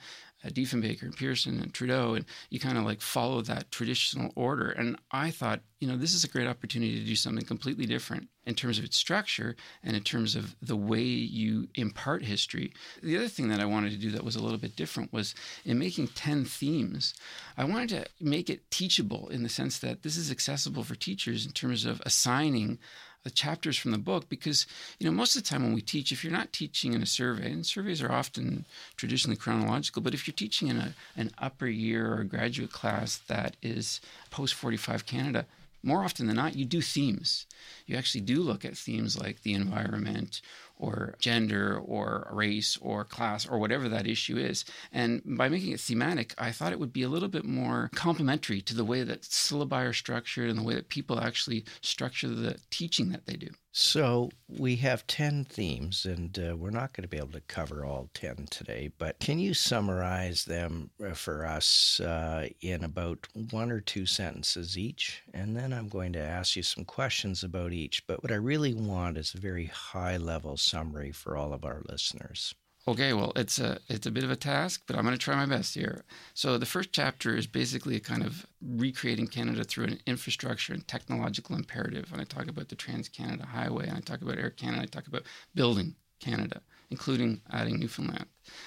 uh, 0.44 0.48
Diefenbaker 0.48 1.02
and 1.02 1.16
Pearson 1.16 1.60
and 1.60 1.72
Trudeau, 1.72 2.14
and 2.14 2.24
you 2.50 2.58
kind 2.58 2.78
of 2.78 2.84
like 2.84 3.00
follow 3.00 3.42
that 3.42 3.70
traditional 3.70 4.32
order. 4.34 4.70
And 4.70 4.96
I 5.10 5.30
thought, 5.30 5.60
you 5.78 5.88
know, 5.88 5.96
this 5.96 6.14
is 6.14 6.24
a 6.24 6.28
great 6.28 6.48
opportunity 6.48 6.98
to 6.98 7.06
do 7.06 7.16
something 7.16 7.44
completely 7.44 7.86
different 7.86 8.28
in 8.44 8.54
terms 8.54 8.78
of 8.78 8.84
its 8.84 8.96
structure 8.96 9.56
and 9.82 9.96
in 9.96 10.02
terms 10.02 10.34
of 10.34 10.56
the 10.60 10.76
way 10.76 11.02
you 11.02 11.68
impart 11.74 12.24
history. 12.24 12.72
The 13.02 13.16
other 13.16 13.28
thing 13.28 13.48
that 13.48 13.60
I 13.60 13.66
wanted 13.66 13.90
to 13.92 13.98
do 13.98 14.10
that 14.10 14.24
was 14.24 14.36
a 14.36 14.42
little 14.42 14.58
bit 14.58 14.76
different 14.76 15.12
was 15.12 15.34
in 15.64 15.78
making 15.78 16.08
10 16.08 16.44
themes, 16.44 17.14
I 17.56 17.64
wanted 17.64 17.88
to 17.90 18.06
make 18.20 18.50
it 18.50 18.70
teachable 18.70 19.28
in 19.28 19.42
the 19.42 19.48
sense 19.48 19.78
that 19.78 20.02
this 20.02 20.16
is 20.16 20.30
accessible 20.30 20.84
for 20.84 20.94
teachers 20.94 21.46
in 21.46 21.52
terms 21.52 21.84
of 21.84 22.02
assigning 22.04 22.78
the 23.24 23.30
chapters 23.30 23.76
from 23.76 23.92
the 23.92 23.98
book 23.98 24.28
because 24.28 24.66
you 24.98 25.06
know 25.06 25.12
most 25.12 25.36
of 25.36 25.42
the 25.42 25.48
time 25.48 25.62
when 25.62 25.72
we 25.72 25.80
teach 25.80 26.12
if 26.12 26.24
you're 26.24 26.32
not 26.32 26.52
teaching 26.52 26.92
in 26.92 27.02
a 27.02 27.06
survey 27.06 27.50
and 27.50 27.66
surveys 27.66 28.02
are 28.02 28.12
often 28.12 28.66
traditionally 28.96 29.36
chronological 29.36 30.02
but 30.02 30.14
if 30.14 30.26
you're 30.26 30.34
teaching 30.34 30.68
in 30.68 30.78
a, 30.78 30.94
an 31.16 31.30
upper 31.38 31.66
year 31.66 32.14
or 32.14 32.20
a 32.20 32.24
graduate 32.24 32.72
class 32.72 33.18
that 33.28 33.56
is 33.62 34.00
post 34.30 34.54
45 34.54 35.06
canada 35.06 35.46
more 35.82 36.04
often 36.04 36.26
than 36.26 36.36
not, 36.36 36.54
you 36.54 36.64
do 36.64 36.80
themes. 36.80 37.46
You 37.86 37.96
actually 37.96 38.20
do 38.20 38.40
look 38.40 38.64
at 38.64 38.76
themes 38.76 39.18
like 39.18 39.42
the 39.42 39.54
environment 39.54 40.40
or 40.82 41.14
gender 41.20 41.78
or 41.78 42.28
race 42.32 42.76
or 42.82 43.04
class 43.04 43.46
or 43.46 43.58
whatever 43.58 43.88
that 43.88 44.06
issue 44.06 44.36
is. 44.36 44.64
And 44.92 45.22
by 45.24 45.48
making 45.48 45.72
it 45.72 45.80
thematic, 45.80 46.34
I 46.36 46.50
thought 46.50 46.72
it 46.72 46.80
would 46.80 46.92
be 46.92 47.04
a 47.04 47.08
little 47.08 47.28
bit 47.28 47.44
more 47.44 47.88
complementary 47.94 48.60
to 48.62 48.74
the 48.74 48.84
way 48.84 49.04
that 49.04 49.22
syllabi 49.22 49.88
are 49.88 49.92
structured 49.92 50.50
and 50.50 50.58
the 50.58 50.64
way 50.64 50.74
that 50.74 50.88
people 50.88 51.20
actually 51.20 51.64
structure 51.82 52.28
the 52.28 52.56
teaching 52.70 53.10
that 53.10 53.26
they 53.26 53.34
do. 53.34 53.48
So 53.74 54.28
we 54.48 54.76
have 54.76 55.06
10 55.06 55.46
themes, 55.46 56.04
and 56.04 56.38
uh, 56.38 56.54
we're 56.58 56.68
not 56.68 56.92
going 56.92 57.04
to 57.04 57.08
be 57.08 57.16
able 57.16 57.32
to 57.32 57.40
cover 57.40 57.86
all 57.86 58.10
10 58.12 58.48
today, 58.50 58.90
but 58.98 59.18
can 59.18 59.38
you 59.38 59.54
summarize 59.54 60.44
them 60.44 60.90
uh, 61.02 61.14
for 61.14 61.46
us 61.46 61.98
uh, 62.00 62.48
in 62.60 62.84
about 62.84 63.26
one 63.50 63.72
or 63.72 63.80
two 63.80 64.04
sentences 64.04 64.76
each? 64.76 65.22
And 65.32 65.56
then 65.56 65.72
I'm 65.72 65.88
going 65.88 66.12
to 66.12 66.20
ask 66.20 66.54
you 66.54 66.62
some 66.62 66.84
questions 66.84 67.42
about 67.42 67.72
each. 67.72 68.06
But 68.06 68.22
what 68.22 68.30
I 68.30 68.36
really 68.36 68.74
want 68.74 69.16
is 69.16 69.32
a 69.32 69.40
very 69.40 69.66
high 69.66 70.18
level 70.18 70.58
summary 70.58 71.10
for 71.10 71.34
all 71.34 71.54
of 71.54 71.64
our 71.64 71.80
listeners. 71.88 72.54
Okay, 72.88 73.12
well, 73.12 73.32
it's 73.36 73.60
a 73.60 73.78
it's 73.88 74.06
a 74.06 74.10
bit 74.10 74.24
of 74.24 74.30
a 74.32 74.36
task, 74.36 74.82
but 74.88 74.96
I'm 74.96 75.04
going 75.04 75.16
to 75.16 75.24
try 75.24 75.36
my 75.36 75.46
best 75.46 75.74
here. 75.74 76.04
So 76.34 76.58
the 76.58 76.66
first 76.66 76.92
chapter 76.92 77.36
is 77.36 77.46
basically 77.46 77.94
a 77.94 78.00
kind 78.00 78.24
of 78.24 78.44
recreating 78.60 79.28
Canada 79.28 79.62
through 79.62 79.84
an 79.84 80.00
infrastructure 80.04 80.72
and 80.72 80.86
technological 80.88 81.54
imperative. 81.54 82.10
And 82.12 82.20
I 82.20 82.24
talk 82.24 82.48
about 82.48 82.70
the 82.70 82.74
Trans 82.74 83.08
Canada 83.08 83.46
Highway, 83.46 83.86
and 83.86 83.96
I 83.96 84.00
talk 84.00 84.20
about 84.20 84.38
Air 84.38 84.50
Canada, 84.50 84.82
I 84.82 84.86
talk 84.86 85.06
about 85.06 85.22
building 85.54 85.94
Canada, 86.18 86.60
including 86.90 87.40
adding 87.52 87.78
Newfoundland. 87.78 88.26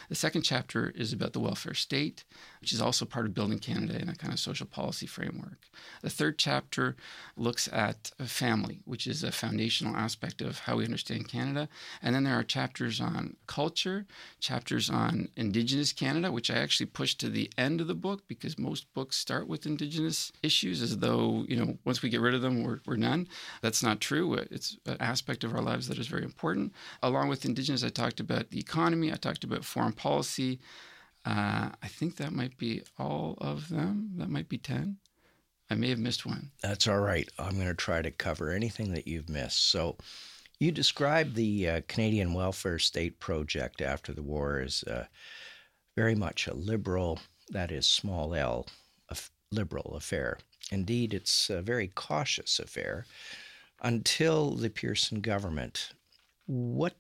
The 0.09 0.15
second 0.15 0.43
chapter 0.43 0.91
is 0.95 1.13
about 1.13 1.33
the 1.33 1.39
welfare 1.39 1.73
state, 1.73 2.23
which 2.61 2.71
is 2.71 2.81
also 2.81 3.05
part 3.05 3.25
of 3.25 3.33
building 3.33 3.59
Canada 3.59 3.99
in 4.01 4.09
a 4.09 4.15
kind 4.15 4.33
of 4.33 4.39
social 4.39 4.67
policy 4.67 5.05
framework. 5.05 5.69
The 6.01 6.09
third 6.09 6.37
chapter 6.37 6.95
looks 7.35 7.67
at 7.71 8.11
family, 8.25 8.81
which 8.85 9.07
is 9.07 9.23
a 9.23 9.31
foundational 9.31 9.95
aspect 9.95 10.41
of 10.41 10.59
how 10.59 10.77
we 10.77 10.85
understand 10.85 11.27
Canada. 11.27 11.67
And 12.01 12.15
then 12.15 12.23
there 12.23 12.37
are 12.37 12.43
chapters 12.43 13.01
on 13.01 13.35
culture, 13.47 14.05
chapters 14.39 14.89
on 14.89 15.29
Indigenous 15.35 15.93
Canada, 15.93 16.31
which 16.31 16.49
I 16.49 16.55
actually 16.55 16.87
pushed 16.87 17.19
to 17.19 17.29
the 17.29 17.51
end 17.57 17.81
of 17.81 17.87
the 17.87 17.95
book 17.95 18.23
because 18.27 18.57
most 18.57 18.93
books 18.93 19.17
start 19.17 19.47
with 19.47 19.65
Indigenous 19.65 20.31
issues 20.43 20.81
as 20.81 20.99
though, 20.99 21.45
you 21.47 21.57
know, 21.57 21.77
once 21.83 22.01
we 22.01 22.09
get 22.09 22.21
rid 22.21 22.33
of 22.33 22.41
them, 22.41 22.63
we're, 22.63 22.79
we're 22.85 22.95
none. 22.95 23.27
That's 23.61 23.83
not 23.83 23.99
true. 23.99 24.33
It's 24.35 24.77
an 24.85 24.97
aspect 24.99 25.43
of 25.43 25.53
our 25.53 25.61
lives 25.61 25.87
that 25.87 25.97
is 25.97 26.07
very 26.07 26.23
important. 26.23 26.73
Along 27.01 27.27
with 27.27 27.45
Indigenous, 27.45 27.83
I 27.83 27.89
talked 27.89 28.19
about 28.19 28.51
the 28.51 28.59
economy, 28.59 29.11
I 29.11 29.15
talked 29.15 29.43
about 29.43 29.64
foreign 29.65 29.93
policy. 29.93 30.59
Uh, 31.25 31.69
I 31.81 31.87
think 31.87 32.17
that 32.17 32.31
might 32.31 32.57
be 32.57 32.83
all 32.99 33.37
of 33.39 33.69
them. 33.69 34.11
That 34.17 34.29
might 34.29 34.47
be 34.47 34.57
10. 34.57 34.97
I 35.69 35.75
may 35.75 35.89
have 35.89 35.99
missed 35.99 36.25
one. 36.25 36.51
That's 36.61 36.87
all 36.87 36.99
right. 36.99 37.27
I'm 37.39 37.55
going 37.55 37.67
to 37.67 37.73
try 37.73 38.01
to 38.01 38.11
cover 38.11 38.51
anything 38.51 38.93
that 38.93 39.07
you've 39.07 39.29
missed. 39.29 39.69
So, 39.69 39.97
you 40.59 40.71
described 40.71 41.35
the 41.35 41.69
uh, 41.69 41.81
Canadian 41.87 42.33
Welfare 42.33 42.79
State 42.79 43.19
Project 43.19 43.81
after 43.81 44.13
the 44.13 44.23
war 44.23 44.59
as 44.59 44.83
uh, 44.83 45.05
very 45.95 46.15
much 46.15 46.47
a 46.47 46.53
liberal, 46.53 47.19
that 47.49 47.71
is, 47.71 47.87
small 47.87 48.33
l, 48.33 48.67
a 49.09 49.17
liberal 49.51 49.95
affair. 49.95 50.37
Indeed, 50.71 51.13
it's 51.13 51.49
a 51.49 51.61
very 51.61 51.89
cautious 51.89 52.59
affair 52.59 53.05
until 53.81 54.51
the 54.51 54.69
Pearson 54.69 55.21
government. 55.21 55.91
What 56.45 56.95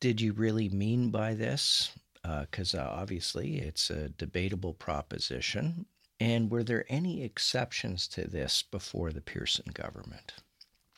did 0.00 0.20
you 0.20 0.32
really 0.32 0.68
mean 0.68 1.10
by 1.10 1.34
this? 1.34 1.90
Because 2.22 2.74
uh, 2.74 2.82
uh, 2.82 3.00
obviously 3.00 3.58
it's 3.58 3.90
a 3.90 4.08
debatable 4.10 4.74
proposition. 4.74 5.86
And 6.18 6.50
were 6.50 6.62
there 6.62 6.84
any 6.88 7.22
exceptions 7.22 8.06
to 8.08 8.28
this 8.28 8.62
before 8.62 9.10
the 9.10 9.22
Pearson 9.22 9.66
government? 9.72 10.34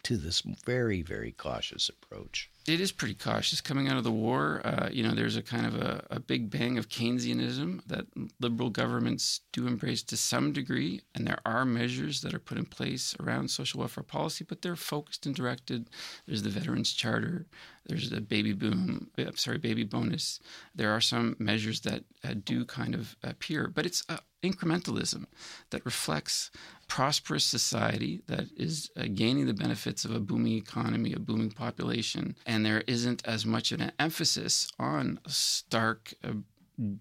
To 0.05 0.17
this 0.17 0.41
very, 0.41 1.03
very 1.03 1.31
cautious 1.31 1.89
approach 1.89 2.51
it 2.67 2.81
is 2.81 2.93
pretty 2.93 3.15
cautious 3.15 3.61
coming 3.61 3.89
out 3.89 3.97
of 3.97 4.05
the 4.05 4.13
war. 4.13 4.61
Uh, 4.65 4.89
you 4.93 5.03
know, 5.03 5.15
there's 5.15 5.37
a 5.37 5.43
kind 5.43 5.67
of 5.67 5.75
a, 5.75 6.05
a, 6.11 6.21
big 6.21 6.49
bang 6.49 6.79
of 6.79 6.89
Keynesianism 6.89 7.85
that 7.87 8.07
liberal 8.41 8.71
governments 8.71 9.41
do 9.53 9.67
embrace 9.67 10.03
to 10.05 10.17
some 10.17 10.53
degree, 10.53 11.03
and 11.15 11.27
there 11.27 11.41
are 11.45 11.65
measures 11.65 12.21
that 12.21 12.35
are 12.35 12.39
put 12.39 12.59
in 12.59 12.65
place 12.65 13.17
around 13.19 13.51
social 13.51 13.81
welfare 13.81 14.05
policy, 14.05 14.45
but 14.45 14.63
they're 14.63 14.77
focused 14.77 15.27
and 15.27 15.35
directed. 15.35 15.91
There's 16.27 16.43
the 16.43 16.51
Veterans 16.51 16.93
Charter, 16.93 17.47
there's 17.87 18.11
the 18.11 18.21
baby 18.21 18.53
boom, 18.53 19.11
uh, 19.19 19.33
sorry, 19.35 19.59
baby 19.59 19.85
bonus. 19.85 20.41
There 20.75 20.93
are 20.93 21.01
some 21.01 21.37
measures 21.39 21.81
that 21.81 22.05
uh, 22.25 22.35
do 22.45 22.65
kind 22.65 22.95
of 22.95 23.17
appear, 23.23 23.69
but 23.69 23.87
it's 23.87 24.05
uh, 24.09 24.19
incrementalism 24.43 25.25
that 25.71 25.85
reflects 25.85 26.51
prosperous 26.89 27.45
society 27.45 28.23
that 28.27 28.47
is 28.57 28.91
uh, 28.97 29.05
gaining 29.15 29.47
the 29.47 29.55
benefits 29.55 30.05
of 30.05 30.13
a 30.13 30.21
booming 30.21 30.55
economy, 30.55 31.13
a 31.13 31.19
booming 31.19 31.51
population 31.51 32.37
and 32.47 32.65
there 32.65 32.83
isn't 32.87 33.27
as 33.27 33.47
much 33.47 33.73
of 33.73 33.81
an 33.81 33.93
emphasis 33.99 34.71
on 34.79 35.19
stark, 35.27 36.15
uh, 36.25 36.33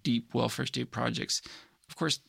deep 0.02 0.34
welfare 0.34 0.66
state 0.66 0.90
projects. 0.90 1.42
Of 1.88 1.96
course, 1.96 2.20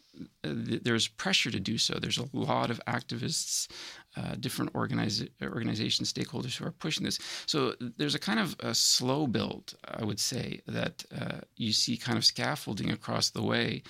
uh, 0.43 0.49
there's 0.83 1.07
pressure 1.07 1.51
to 1.51 1.59
do 1.59 1.77
so. 1.77 1.95
There's 1.99 2.17
a 2.17 2.27
lot 2.33 2.69
of 2.69 2.81
activists, 2.87 3.67
uh, 4.15 4.35
different 4.39 4.73
organiza- 4.73 5.29
organizations, 5.41 6.11
stakeholders 6.11 6.57
who 6.57 6.65
are 6.65 6.71
pushing 6.71 7.03
this. 7.03 7.19
So 7.45 7.73
there's 7.97 8.15
a 8.15 8.19
kind 8.19 8.39
of 8.39 8.55
a 8.59 8.73
slow 8.73 9.27
build, 9.27 9.75
I 9.87 10.03
would 10.03 10.19
say, 10.19 10.61
that 10.67 11.03
uh, 11.15 11.39
you 11.55 11.73
see 11.73 11.97
kind 11.97 12.17
of 12.17 12.25
scaffolding 12.25 12.91
across 12.91 13.29
the 13.29 13.41
way 13.41 13.83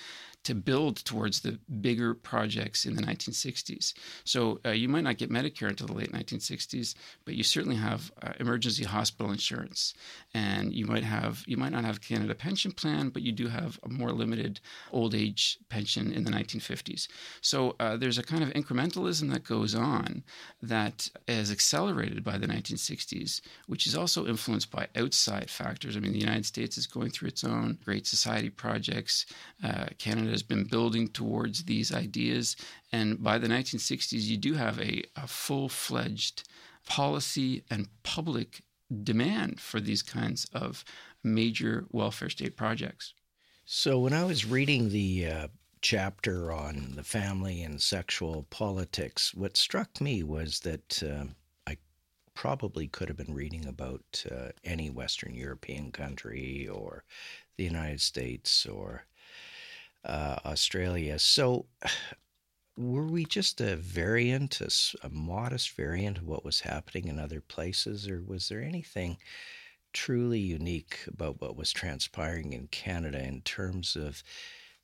to 0.44 0.54
build 0.54 1.04
towards 1.04 1.40
the 1.40 1.58
bigger 1.80 2.14
projects 2.14 2.84
in 2.84 2.94
the 2.94 3.02
1960s. 3.02 3.94
So 4.24 4.60
uh, 4.64 4.70
you 4.70 4.88
might 4.88 5.04
not 5.04 5.16
get 5.16 5.30
Medicare 5.30 5.70
until 5.70 5.86
the 5.86 5.94
late 5.94 6.12
1960s, 6.12 6.94
but 7.24 7.34
you 7.34 7.42
certainly 7.42 7.76
have 7.76 8.12
uh, 8.22 8.32
emergency 8.38 8.84
hospital 8.84 9.32
insurance, 9.32 9.94
and 10.34 10.72
you 10.72 10.86
might 10.86 11.02
have 11.02 11.42
you 11.46 11.56
might 11.56 11.72
not 11.72 11.84
have 11.84 12.00
Canada 12.00 12.34
Pension 12.34 12.72
Plan, 12.72 13.08
but 13.08 13.22
you 13.22 13.32
do 13.32 13.48
have 13.48 13.80
a 13.82 13.88
more 13.88 14.12
limited 14.12 14.60
old 14.92 15.14
age 15.14 15.58
pension 15.70 16.12
in 16.12 16.24
the 16.24 16.30
1950s. 16.30 17.08
So 17.40 17.74
uh, 17.80 17.96
there's 17.96 18.18
a 18.18 18.22
kind 18.22 18.42
of 18.42 18.50
incrementalism 18.50 19.32
that 19.32 19.44
goes 19.44 19.74
on 19.74 20.13
that 20.62 21.08
is 21.26 21.50
accelerated 21.50 22.22
by 22.22 22.38
the 22.38 22.46
1960s, 22.46 23.40
which 23.66 23.86
is 23.86 23.96
also 23.96 24.26
influenced 24.26 24.70
by 24.70 24.88
outside 24.96 25.50
factors. 25.50 25.96
I 25.96 26.00
mean, 26.00 26.12
the 26.12 26.18
United 26.18 26.46
States 26.46 26.78
is 26.78 26.86
going 26.86 27.10
through 27.10 27.28
its 27.28 27.44
own 27.44 27.78
Great 27.84 28.06
Society 28.06 28.50
projects. 28.50 29.26
Uh, 29.62 29.86
Canada 29.98 30.30
has 30.30 30.42
been 30.42 30.64
building 30.64 31.08
towards 31.08 31.64
these 31.64 31.94
ideas. 31.94 32.56
And 32.92 33.22
by 33.22 33.38
the 33.38 33.48
1960s, 33.48 34.22
you 34.22 34.36
do 34.36 34.54
have 34.54 34.78
a, 34.80 35.02
a 35.16 35.26
full 35.26 35.68
fledged 35.68 36.48
policy 36.86 37.64
and 37.70 37.88
public 38.02 38.62
demand 39.02 39.60
for 39.60 39.80
these 39.80 40.02
kinds 40.02 40.46
of 40.52 40.84
major 41.22 41.86
welfare 41.90 42.30
state 42.30 42.56
projects. 42.56 43.14
So, 43.64 43.98
when 43.98 44.12
I 44.12 44.24
was 44.24 44.44
reading 44.44 44.90
the 44.90 45.26
uh, 45.26 45.48
chapter 45.84 46.50
on 46.50 46.94
the 46.96 47.04
family 47.04 47.62
and 47.62 47.82
sexual 47.82 48.46
politics, 48.48 49.34
what 49.34 49.54
struck 49.54 50.00
me 50.00 50.22
was 50.22 50.60
that 50.60 51.02
uh, 51.02 51.24
I 51.66 51.76
probably 52.32 52.88
could 52.88 53.08
have 53.08 53.18
been 53.18 53.34
reading 53.34 53.66
about 53.66 54.24
uh, 54.34 54.48
any 54.64 54.88
Western 54.88 55.34
European 55.34 55.92
country 55.92 56.66
or 56.66 57.04
the 57.58 57.64
United 57.64 58.00
States 58.00 58.64
or 58.64 59.04
uh, 60.06 60.36
Australia. 60.46 61.18
So, 61.18 61.66
were 62.78 63.06
we 63.06 63.26
just 63.26 63.60
a 63.60 63.76
variant, 63.76 64.62
a, 64.62 64.70
a, 65.06 65.10
modest 65.10 65.72
variant 65.72 66.16
of 66.16 66.26
what 66.26 66.46
was 66.46 66.60
happening 66.60 67.08
in 67.08 67.18
other 67.18 67.42
places, 67.42 68.08
or 68.08 68.22
was 68.26 68.48
there 68.48 68.62
anything 68.62 69.18
truly 69.92 70.40
unique 70.40 71.00
about 71.06 71.42
what 71.42 71.56
was 71.56 71.72
transpiring 71.72 72.54
in 72.54 72.68
Canada 72.68 73.22
in 73.22 73.42
terms 73.42 73.96
of 73.96 74.24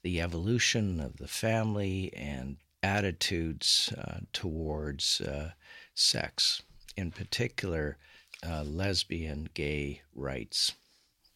the 0.03 0.21
evolution 0.21 1.01
of 1.01 1.17
the 1.17 1.29
family 1.29 2.13
and 2.15 2.57
attitudes 2.83 3.93
uh, 3.97 4.21
towards 4.33 5.21
uh, 5.21 5.51
sex, 5.95 6.63
in 6.97 7.11
particular, 7.11 7.99
uh, 8.47 8.63
lesbian, 8.63 9.49
gay 9.55 10.03
rights? 10.15 10.73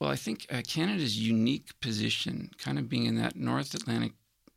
Well, 0.00 0.10
I 0.10 0.16
think 0.16 0.46
uh, 0.50 0.62
Canada's 0.66 1.18
unique 1.18 1.78
position, 1.80 2.50
kind 2.58 2.78
of 2.78 2.88
being 2.88 3.04
in 3.06 3.16
that 3.16 3.36
North 3.36 3.74
Atlantic 3.74 4.12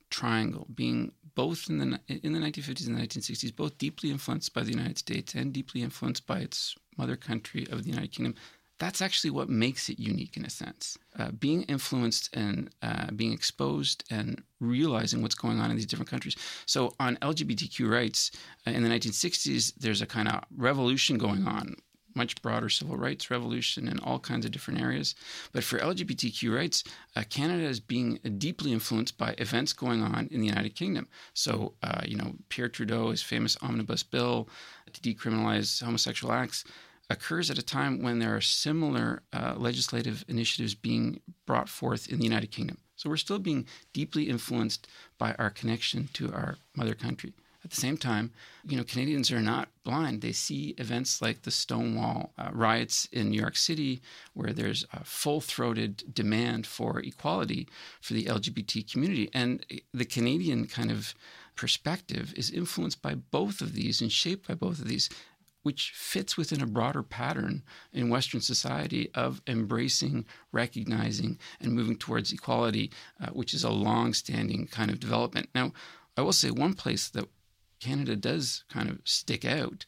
triangle, 0.10 0.68
being 0.74 1.12
both 1.36 1.70
in 1.70 1.78
the 1.78 2.00
in 2.08 2.34
the 2.34 2.40
1950s 2.40 2.88
and 2.88 2.98
the 2.98 3.02
1960s, 3.02 3.56
both 3.56 3.78
deeply 3.78 4.10
influenced 4.10 4.54
by 4.54 4.64
the 4.64 4.72
United 4.72 4.98
States 4.98 5.36
and 5.36 5.54
deeply 5.54 5.84
influenced 5.84 6.26
by 6.26 6.40
its 6.40 6.76
mother 6.98 7.16
country 7.16 7.68
of 7.70 7.84
the 7.84 7.92
United 7.92 8.12
Kingdom. 8.12 8.36
That's 8.80 9.02
actually 9.02 9.32
what 9.32 9.50
makes 9.50 9.90
it 9.90 10.00
unique 10.00 10.38
in 10.38 10.46
a 10.46 10.50
sense. 10.50 10.98
Uh, 11.18 11.32
being 11.32 11.64
influenced 11.64 12.30
and 12.36 12.70
uh, 12.82 13.12
being 13.12 13.34
exposed 13.34 14.04
and 14.12 14.42
realizing 14.60 15.22
what's 15.22 15.36
going 15.36 15.60
on 15.60 15.72
in 15.72 15.76
these 15.76 15.88
different 15.88 16.10
countries. 16.10 16.36
So, 16.66 16.94
on 17.00 17.16
LGBTQ 17.18 17.90
rights 17.90 18.32
uh, 18.68 18.72
in 18.72 18.84
the 18.84 18.90
1960s, 18.90 19.74
there's 19.80 20.02
a 20.02 20.06
kind 20.06 20.28
of 20.28 20.44
revolution 20.56 21.18
going 21.18 21.48
on 21.48 21.76
much 22.18 22.42
broader 22.42 22.68
civil 22.68 22.98
rights 22.98 23.30
revolution 23.32 23.88
in 23.88 24.00
all 24.00 24.20
kinds 24.20 24.46
of 24.46 24.52
different 24.52 24.82
areas. 24.82 25.16
But 25.54 25.64
for 25.64 25.78
LGBTQ 25.78 26.54
rights, 26.54 26.84
uh, 27.16 27.24
Canada 27.30 27.66
is 27.66 27.80
being 27.80 28.20
deeply 28.38 28.74
influenced 28.74 29.18
by 29.18 29.36
events 29.38 29.72
going 29.72 30.02
on 30.02 30.28
in 30.32 30.42
the 30.42 30.48
United 30.48 30.76
Kingdom. 30.76 31.08
So, 31.34 31.76
uh, 31.84 32.02
you 32.06 32.18
know, 32.18 32.34
Pierre 32.50 32.70
Trudeau, 32.70 33.12
his 33.12 33.22
famous 33.22 33.56
omnibus 33.62 34.04
bill 34.04 34.50
to 34.92 35.02
decriminalize 35.02 35.82
homosexual 35.82 36.34
acts, 36.34 36.66
occurs 37.10 37.50
at 37.50 37.58
a 37.58 37.64
time 37.64 38.02
when 38.02 38.20
there 38.20 38.36
are 38.36 38.42
similar 38.42 39.24
uh, 39.34 39.56
legislative 39.58 40.26
initiatives 40.28 40.76
being 40.76 41.22
brought 41.46 41.70
forth 41.70 42.08
in 42.08 42.18
the 42.18 42.26
United 42.26 42.52
Kingdom. 42.52 42.78
So 42.96 43.10
we're 43.10 43.18
still 43.18 43.40
being 43.40 43.66
deeply 43.94 44.24
influenced 44.24 44.88
by 45.18 45.36
our 45.38 45.50
connection 45.50 46.10
to 46.14 46.34
our 46.34 46.58
mother 46.76 46.96
country. 46.96 47.34
At 47.64 47.72
the 47.72 47.82
same 47.82 47.98
time, 47.98 48.32
you 48.66 48.78
know, 48.78 48.84
Canadians 48.84 49.32
are 49.32 49.42
not 49.42 49.70
blind. 49.84 50.22
They 50.22 50.32
see 50.32 50.74
events 50.78 51.22
like 51.22 51.42
the 51.42 51.52
Stonewall 51.52 52.32
uh, 52.38 52.50
riots 52.54 53.10
in 53.12 53.30
New 53.30 53.40
York 53.40 53.58
City, 53.58 54.02
where 54.34 54.54
there's 54.54 54.86
a 54.94 55.04
full 55.04 55.42
throated 55.42 56.14
demand 56.14 56.66
for 56.66 57.00
equality 57.00 57.68
for 58.00 58.14
the 58.14 58.26
LGBT 58.26 58.90
community. 58.90 59.30
And 59.34 59.66
the 59.94 60.06
Canadian 60.06 60.68
kind 60.68 60.92
of 60.92 61.14
perspective 61.56 62.34
is 62.38 62.52
influenced 62.52 63.02
by 63.02 63.16
both 63.16 63.60
of 63.60 63.74
these 63.74 64.00
and 64.02 64.12
shaped 64.12 64.48
by 64.48 64.54
both 64.54 64.80
of 64.80 64.88
these 64.88 65.10
which 65.64 65.92
fits 65.96 66.38
within 66.38 66.62
a 66.62 66.68
broader 66.68 67.04
pattern 67.04 67.64
in 67.92 68.10
Western 68.10 68.42
society 68.42 69.10
of 69.14 69.42
embracing, 69.48 70.26
recognizing, 70.52 71.38
and 71.60 71.74
moving 71.74 71.98
towards 71.98 72.32
equality, 72.32 72.92
uh, 73.22 73.28
which 73.28 73.54
is 73.54 73.64
a 73.64 73.70
long 73.70 74.14
standing 74.14 74.68
kind 74.68 74.90
of 74.90 75.00
development. 75.00 75.50
Now, 75.54 75.74
I 76.16 76.22
will 76.22 76.34
say 76.34 76.52
one 76.52 76.74
place 76.74 77.10
that 77.10 77.28
Canada 77.80 78.16
does 78.16 78.64
kind 78.70 78.90
of 78.90 79.00
stick 79.04 79.46
out 79.46 79.86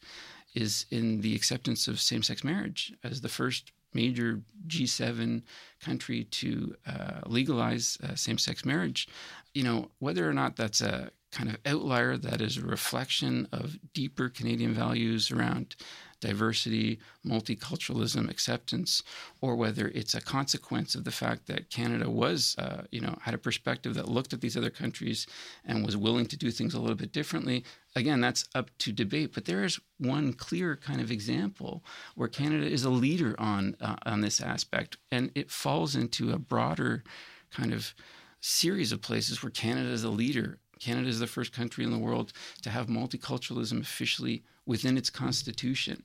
is 0.54 0.86
in 0.90 1.20
the 1.20 1.34
acceptance 1.34 1.88
of 1.88 2.00
same 2.00 2.22
sex 2.22 2.44
marriage 2.44 2.92
as 3.02 3.20
the 3.20 3.28
first 3.28 3.72
major 3.92 4.42
G7 4.66 5.42
country 5.80 6.24
to 6.24 6.76
uh, 6.86 7.20
legalize 7.26 7.98
uh, 8.02 8.14
same 8.14 8.38
sex 8.38 8.64
marriage. 8.64 9.08
You 9.54 9.64
know, 9.64 9.90
whether 9.98 10.28
or 10.28 10.32
not 10.32 10.56
that's 10.56 10.80
a 10.80 11.10
kind 11.32 11.48
of 11.48 11.58
outlier 11.64 12.16
that 12.16 12.40
is 12.40 12.56
a 12.56 12.62
reflection 12.62 13.48
of 13.52 13.78
deeper 13.92 14.28
Canadian 14.28 14.74
values 14.74 15.30
around 15.30 15.76
diversity, 16.20 16.98
multiculturalism, 17.26 18.28
acceptance, 18.28 19.02
or 19.40 19.56
whether 19.56 19.88
it's 19.88 20.14
a 20.14 20.20
consequence 20.20 20.94
of 20.94 21.04
the 21.04 21.10
fact 21.10 21.46
that 21.46 21.70
Canada 21.70 22.10
was, 22.10 22.54
uh, 22.58 22.82
you 22.90 23.00
know, 23.00 23.16
had 23.22 23.34
a 23.34 23.38
perspective 23.38 23.94
that 23.94 24.08
looked 24.08 24.32
at 24.32 24.40
these 24.40 24.56
other 24.56 24.70
countries 24.70 25.26
and 25.64 25.84
was 25.84 25.96
willing 25.96 26.26
to 26.26 26.36
do 26.36 26.50
things 26.50 26.74
a 26.74 26.80
little 26.80 26.96
bit 26.96 27.12
differently. 27.12 27.64
Again, 27.96 28.20
that's 28.20 28.44
up 28.54 28.70
to 28.78 28.92
debate. 28.92 29.32
But 29.34 29.46
there 29.46 29.64
is 29.64 29.80
one 29.98 30.32
clear 30.32 30.76
kind 30.76 31.00
of 31.00 31.10
example 31.10 31.82
where 32.14 32.28
Canada 32.28 32.66
is 32.66 32.84
a 32.84 32.90
leader 32.90 33.34
on 33.38 33.76
uh, 33.80 33.96
on 34.04 34.20
this 34.20 34.40
aspect, 34.40 34.98
and 35.10 35.30
it 35.34 35.50
falls 35.50 35.96
into 35.96 36.32
a 36.32 36.38
broader 36.38 37.02
kind 37.50 37.72
of 37.72 37.94
series 38.40 38.92
of 38.92 39.02
places 39.02 39.42
where 39.42 39.50
Canada 39.50 39.90
is 39.90 40.04
a 40.04 40.10
leader 40.10 40.59
Canada 40.80 41.08
is 41.08 41.20
the 41.20 41.26
first 41.26 41.52
country 41.52 41.84
in 41.84 41.90
the 41.90 41.98
world 41.98 42.32
to 42.62 42.70
have 42.70 42.86
multiculturalism 42.86 43.80
officially 43.80 44.42
within 44.66 44.96
its 44.96 45.10
constitution 45.10 46.02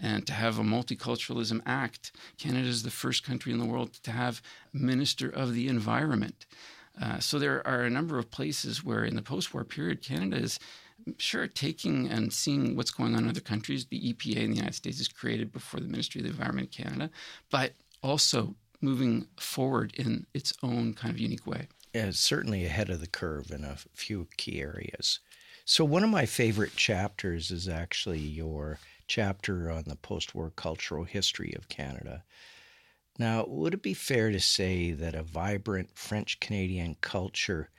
and 0.00 0.26
to 0.26 0.32
have 0.32 0.58
a 0.58 0.62
multiculturalism 0.62 1.60
act. 1.64 2.12
Canada 2.38 2.68
is 2.68 2.82
the 2.82 2.90
first 2.90 3.24
country 3.24 3.52
in 3.52 3.58
the 3.58 3.64
world 3.64 3.94
to 4.02 4.10
have 4.10 4.42
minister 4.72 5.28
of 5.28 5.54
the 5.54 5.68
environment. 5.68 6.46
Uh, 7.00 7.18
so 7.18 7.38
there 7.38 7.66
are 7.66 7.82
a 7.82 7.90
number 7.90 8.18
of 8.18 8.30
places 8.30 8.84
where 8.84 9.04
in 9.04 9.16
the 9.16 9.22
post-war 9.22 9.64
period 9.64 10.02
Canada 10.02 10.36
is 10.36 10.58
sure 11.18 11.46
taking 11.46 12.08
and 12.08 12.32
seeing 12.32 12.74
what's 12.74 12.90
going 12.90 13.14
on 13.14 13.24
in 13.24 13.28
other 13.28 13.40
countries. 13.40 13.86
The 13.86 14.12
EPA 14.12 14.36
in 14.36 14.50
the 14.50 14.56
United 14.56 14.74
States 14.74 15.00
is 15.00 15.08
created 15.08 15.52
before 15.52 15.80
the 15.80 15.88
Ministry 15.88 16.20
of 16.20 16.24
the 16.24 16.32
Environment 16.32 16.74
in 16.76 16.84
Canada, 16.84 17.10
but 17.50 17.72
also 18.02 18.56
moving 18.80 19.26
forward 19.38 19.92
in 19.96 20.26
its 20.34 20.52
own 20.62 20.94
kind 20.94 21.12
of 21.12 21.18
unique 21.20 21.46
way 21.46 21.68
is 21.96 22.18
certainly 22.18 22.64
ahead 22.64 22.90
of 22.90 23.00
the 23.00 23.06
curve 23.06 23.50
in 23.50 23.64
a 23.64 23.76
few 23.94 24.28
key 24.36 24.60
areas. 24.60 25.20
So, 25.64 25.84
one 25.84 26.04
of 26.04 26.10
my 26.10 26.26
favorite 26.26 26.76
chapters 26.76 27.50
is 27.50 27.68
actually 27.68 28.20
your 28.20 28.78
chapter 29.08 29.70
on 29.70 29.84
the 29.86 29.96
post 29.96 30.34
war 30.34 30.50
cultural 30.50 31.04
history 31.04 31.54
of 31.54 31.68
Canada. 31.68 32.22
Now, 33.18 33.46
would 33.46 33.74
it 33.74 33.82
be 33.82 33.94
fair 33.94 34.30
to 34.30 34.40
say 34.40 34.92
that 34.92 35.14
a 35.14 35.22
vibrant 35.22 35.96
French 35.96 36.38
Canadian 36.38 36.96
culture 37.00 37.70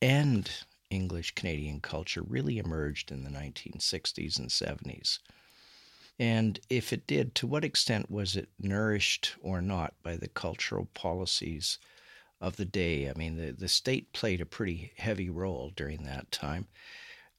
and 0.00 0.50
English 0.90 1.34
Canadian 1.34 1.80
culture 1.80 2.22
really 2.22 2.58
emerged 2.58 3.12
in 3.12 3.22
the 3.22 3.30
1960s 3.30 4.38
and 4.38 4.48
70s? 4.48 5.18
And 6.18 6.58
if 6.70 6.92
it 6.92 7.06
did, 7.06 7.34
to 7.36 7.46
what 7.46 7.64
extent 7.64 8.10
was 8.10 8.36
it 8.36 8.48
nourished 8.58 9.34
or 9.40 9.60
not 9.60 9.94
by 10.02 10.16
the 10.16 10.28
cultural 10.28 10.88
policies 10.94 11.78
of 12.42 12.56
the 12.56 12.64
day. 12.66 13.08
I 13.08 13.16
mean, 13.16 13.36
the, 13.36 13.52
the 13.52 13.68
state 13.68 14.12
played 14.12 14.40
a 14.40 14.46
pretty 14.46 14.92
heavy 14.96 15.30
role 15.30 15.72
during 15.74 16.02
that 16.02 16.30
time. 16.32 16.66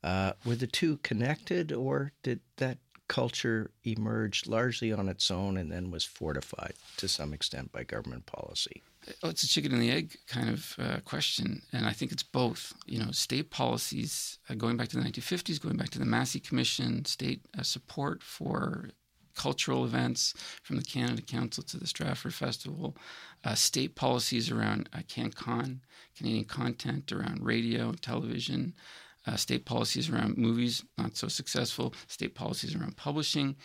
Uh, 0.01 0.33
were 0.45 0.55
the 0.55 0.67
two 0.67 0.98
connected, 0.98 1.72
or 1.72 2.13
did 2.24 2.39
that 2.57 2.77
culture 3.07 3.69
emerge 3.83 4.48
largely 4.48 4.91
on 4.91 5.10
its 5.10 5.29
own 5.29 5.57
and 5.57 5.72
then 5.72 5.91
was 5.91 6.05
fortified 6.05 6.74
to 6.98 7.07
some 7.07 7.33
extent 7.33 7.72
by 7.72 7.83
government 7.83 8.25
policy? 8.25 8.81
Oh, 9.22 9.29
it's 9.29 9.43
a 9.43 9.48
chicken 9.48 9.74
and 9.74 9.81
the 9.81 9.91
egg 9.91 10.15
kind 10.27 10.50
of 10.50 10.75
uh, 10.79 11.00
question, 11.03 11.62
and 11.74 11.86
I 11.86 11.91
think 11.91 12.13
it's 12.13 12.24
both. 12.24 12.74
You 12.86 13.00
know, 13.00 13.12
state 13.12 13.51
policies 13.51 14.39
uh, 14.50 14.55
going 14.55 14.77
back 14.77 14.88
to 14.89 14.98
the 14.98 15.03
1950s, 15.03 15.62
going 15.62 15.75
back 15.75 15.89
to 15.89 16.00
the 16.00 16.05
Massey 16.05 16.39
Commission, 16.39 17.03
state 17.03 17.41
uh, 17.57 17.63
support 17.63 18.24
for 18.24 18.89
cultural 19.36 19.86
events 19.86 20.34
from 20.63 20.78
the 20.78 20.84
Canada 20.84 21.22
Council 21.22 21.63
to 21.63 21.78
the 21.78 21.88
Stratford 21.88 22.34
Festival, 22.34 22.96
uh, 23.44 23.56
state 23.56 23.96
policies 23.96 24.52
around 24.52 24.90
uh, 24.94 25.00
CanCon, 25.00 25.80
Canadian 26.16 26.46
content 26.46 27.12
around 27.12 27.44
radio 27.44 27.90
and 27.90 28.02
television, 28.02 28.74
uh, 29.25 29.36
state 29.36 29.66
policies 29.66 30.10
around 30.10 30.38
movies, 30.38 30.84
not 30.98 31.16
so 31.16 31.28
successful, 31.28 31.94
state 32.08 32.36
policies 32.36 32.75
around 32.75 32.98
publishing, 32.98 33.56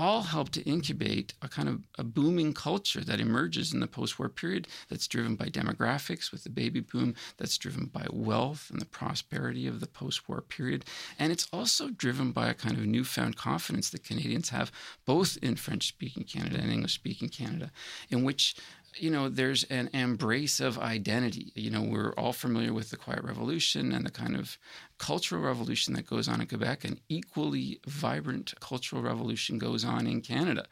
all 0.00 0.22
help 0.22 0.48
to 0.48 0.62
incubate 0.62 1.34
a 1.42 1.48
kind 1.48 1.68
of 1.68 1.86
a 1.98 2.02
booming 2.02 2.54
culture 2.54 3.02
that 3.02 3.20
emerges 3.20 3.74
in 3.74 3.80
the 3.80 3.86
post-war 3.86 4.30
period 4.30 4.66
that's 4.88 5.06
driven 5.06 5.36
by 5.36 5.44
demographics 5.44 6.32
with 6.32 6.42
the 6.42 6.48
baby 6.48 6.80
boom 6.80 7.14
that's 7.36 7.58
driven 7.58 7.84
by 7.84 8.06
wealth 8.10 8.70
and 8.70 8.80
the 8.80 8.86
prosperity 8.86 9.66
of 9.66 9.78
the 9.78 9.86
post-war 9.86 10.40
period. 10.40 10.86
And 11.18 11.30
it's 11.30 11.46
also 11.52 11.90
driven 11.90 12.32
by 12.32 12.48
a 12.48 12.54
kind 12.54 12.78
of 12.78 12.86
newfound 12.86 13.36
confidence 13.36 13.90
that 13.90 14.02
Canadians 14.02 14.48
have 14.48 14.72
both 15.04 15.36
in 15.42 15.56
French-speaking 15.56 16.24
Canada 16.24 16.56
and 16.58 16.72
English-speaking 16.72 17.28
Canada 17.28 17.70
in 18.08 18.24
which 18.24 18.56
you 18.96 19.10
know, 19.10 19.28
there's 19.28 19.64
an 19.64 19.90
embrace 19.92 20.60
of 20.60 20.78
identity. 20.78 21.52
You 21.54 21.70
know, 21.70 21.82
we're 21.82 22.12
all 22.14 22.32
familiar 22.32 22.72
with 22.72 22.90
the 22.90 22.96
Quiet 22.96 23.22
Revolution 23.22 23.92
and 23.92 24.04
the 24.04 24.10
kind 24.10 24.36
of 24.36 24.58
cultural 24.98 25.42
revolution 25.42 25.94
that 25.94 26.06
goes 26.06 26.28
on 26.28 26.40
in 26.40 26.46
Quebec. 26.46 26.84
An 26.84 27.00
equally 27.08 27.80
vibrant 27.86 28.54
cultural 28.60 29.02
revolution 29.02 29.58
goes 29.58 29.84
on 29.84 30.06
in 30.06 30.20
Canada. 30.20 30.66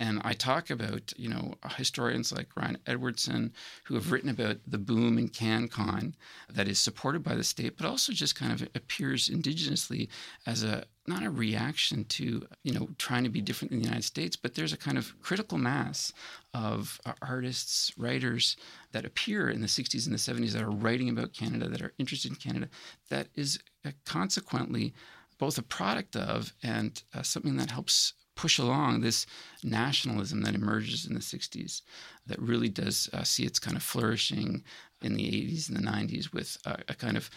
And 0.00 0.20
I 0.24 0.32
talk 0.32 0.70
about, 0.70 1.12
you 1.16 1.28
know, 1.28 1.54
historians 1.76 2.32
like 2.32 2.56
Ryan 2.56 2.78
Edwardson 2.86 3.52
who 3.84 3.94
have 3.94 4.12
written 4.12 4.30
about 4.30 4.58
the 4.66 4.78
boom 4.78 5.18
in 5.18 5.28
CanCon 5.28 6.14
that 6.48 6.68
is 6.68 6.78
supported 6.78 7.24
by 7.24 7.34
the 7.34 7.42
state, 7.42 7.76
but 7.76 7.86
also 7.86 8.12
just 8.12 8.36
kind 8.36 8.52
of 8.52 8.62
appears 8.74 9.28
indigenously 9.28 10.08
as 10.46 10.62
a 10.62 10.84
not 11.08 11.24
a 11.24 11.30
reaction 11.30 12.04
to 12.04 12.46
you 12.62 12.72
know 12.72 12.88
trying 12.98 13.24
to 13.24 13.30
be 13.30 13.40
different 13.40 13.72
in 13.72 13.78
the 13.78 13.84
United 13.84 14.04
States, 14.04 14.36
but 14.36 14.54
there's 14.54 14.72
a 14.72 14.76
kind 14.76 14.98
of 14.98 15.18
critical 15.20 15.58
mass 15.58 16.12
of 16.54 17.00
artists, 17.22 17.90
writers 17.96 18.56
that 18.92 19.04
appear 19.04 19.48
in 19.48 19.60
the 19.60 19.66
60s 19.66 20.06
and 20.06 20.14
the 20.14 20.18
70s 20.18 20.52
that 20.52 20.62
are 20.62 20.70
writing 20.70 21.08
about 21.08 21.32
Canada, 21.32 21.68
that 21.68 21.82
are 21.82 21.94
interested 21.98 22.30
in 22.30 22.36
Canada, 22.36 22.68
that 23.08 23.28
is 23.34 23.58
uh, 23.84 23.90
consequently 24.04 24.92
both 25.38 25.56
a 25.56 25.62
product 25.62 26.14
of 26.16 26.52
and 26.62 27.02
uh, 27.14 27.22
something 27.22 27.56
that 27.56 27.70
helps 27.70 28.12
push 28.38 28.56
along 28.60 29.00
this 29.00 29.26
nationalism 29.64 30.42
that 30.42 30.54
emerges 30.54 31.04
in 31.04 31.12
the 31.12 31.20
60s 31.20 31.82
that 32.28 32.40
really 32.40 32.68
does 32.68 33.10
uh, 33.12 33.24
see 33.24 33.42
its 33.42 33.58
kind 33.58 33.76
of 33.76 33.82
flourishing 33.82 34.62
in 35.02 35.14
the 35.14 35.24
80s 35.24 35.68
and 35.68 35.76
the 35.76 35.90
90s 35.90 36.32
with 36.32 36.56
a, 36.64 36.78
a 36.86 36.94
kind 36.94 37.16
of 37.16 37.28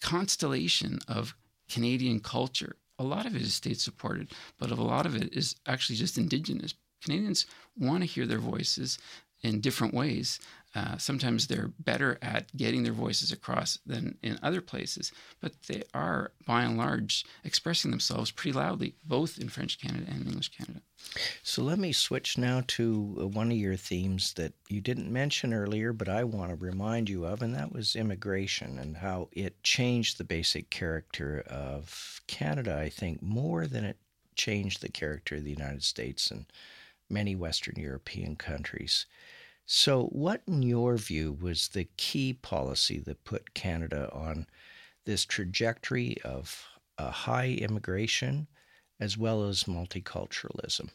constellation 0.00 1.00
of 1.06 1.34
Canadian 1.68 2.18
culture. 2.18 2.76
A 2.98 3.04
lot 3.04 3.26
of 3.26 3.36
it 3.36 3.42
is 3.42 3.52
state 3.52 3.78
supported, 3.78 4.28
but 4.58 4.70
a 4.70 4.74
lot 4.74 5.04
of 5.04 5.14
it 5.14 5.34
is 5.36 5.54
actually 5.66 5.96
just 5.96 6.16
indigenous. 6.16 6.72
Canadians 7.04 7.44
want 7.78 8.00
to 8.00 8.06
hear 8.06 8.24
their 8.24 8.38
voices 8.38 8.98
in 9.42 9.60
different 9.60 9.92
ways. 9.92 10.40
Uh, 10.74 10.96
sometimes 10.98 11.46
they're 11.46 11.72
better 11.80 12.16
at 12.22 12.56
getting 12.56 12.84
their 12.84 12.92
voices 12.92 13.32
across 13.32 13.78
than 13.84 14.16
in 14.22 14.38
other 14.42 14.60
places, 14.60 15.10
but 15.40 15.52
they 15.66 15.82
are, 15.92 16.30
by 16.46 16.62
and 16.62 16.78
large, 16.78 17.24
expressing 17.42 17.90
themselves 17.90 18.30
pretty 18.30 18.56
loudly, 18.56 18.94
both 19.04 19.38
in 19.38 19.48
French 19.48 19.80
Canada 19.80 20.06
and 20.08 20.26
English 20.26 20.50
Canada. 20.56 20.80
So 21.42 21.62
let 21.62 21.78
me 21.78 21.92
switch 21.92 22.38
now 22.38 22.62
to 22.68 23.18
uh, 23.20 23.26
one 23.26 23.50
of 23.50 23.56
your 23.56 23.74
themes 23.74 24.34
that 24.34 24.52
you 24.68 24.80
didn't 24.80 25.12
mention 25.12 25.52
earlier, 25.52 25.92
but 25.92 26.08
I 26.08 26.22
want 26.22 26.50
to 26.50 26.56
remind 26.56 27.08
you 27.08 27.24
of, 27.24 27.42
and 27.42 27.54
that 27.54 27.72
was 27.72 27.96
immigration 27.96 28.78
and 28.78 28.98
how 28.98 29.28
it 29.32 29.62
changed 29.64 30.18
the 30.18 30.24
basic 30.24 30.70
character 30.70 31.40
of 31.48 32.20
Canada, 32.28 32.78
I 32.78 32.90
think, 32.90 33.22
more 33.22 33.66
than 33.66 33.84
it 33.84 33.96
changed 34.36 34.82
the 34.82 34.88
character 34.88 35.36
of 35.36 35.44
the 35.44 35.50
United 35.50 35.82
States 35.82 36.30
and 36.30 36.46
many 37.08 37.34
Western 37.34 37.74
European 37.76 38.36
countries. 38.36 39.06
So, 39.72 40.06
what, 40.06 40.42
in 40.48 40.62
your 40.62 40.96
view, 40.96 41.32
was 41.32 41.68
the 41.68 41.86
key 41.96 42.32
policy 42.32 42.98
that 43.06 43.22
put 43.22 43.54
Canada 43.54 44.10
on 44.12 44.48
this 45.04 45.24
trajectory 45.24 46.20
of 46.24 46.66
uh, 46.98 47.12
high 47.12 47.50
immigration 47.50 48.48
as 48.98 49.16
well 49.16 49.44
as 49.44 49.64
multiculturalism? 49.64 50.90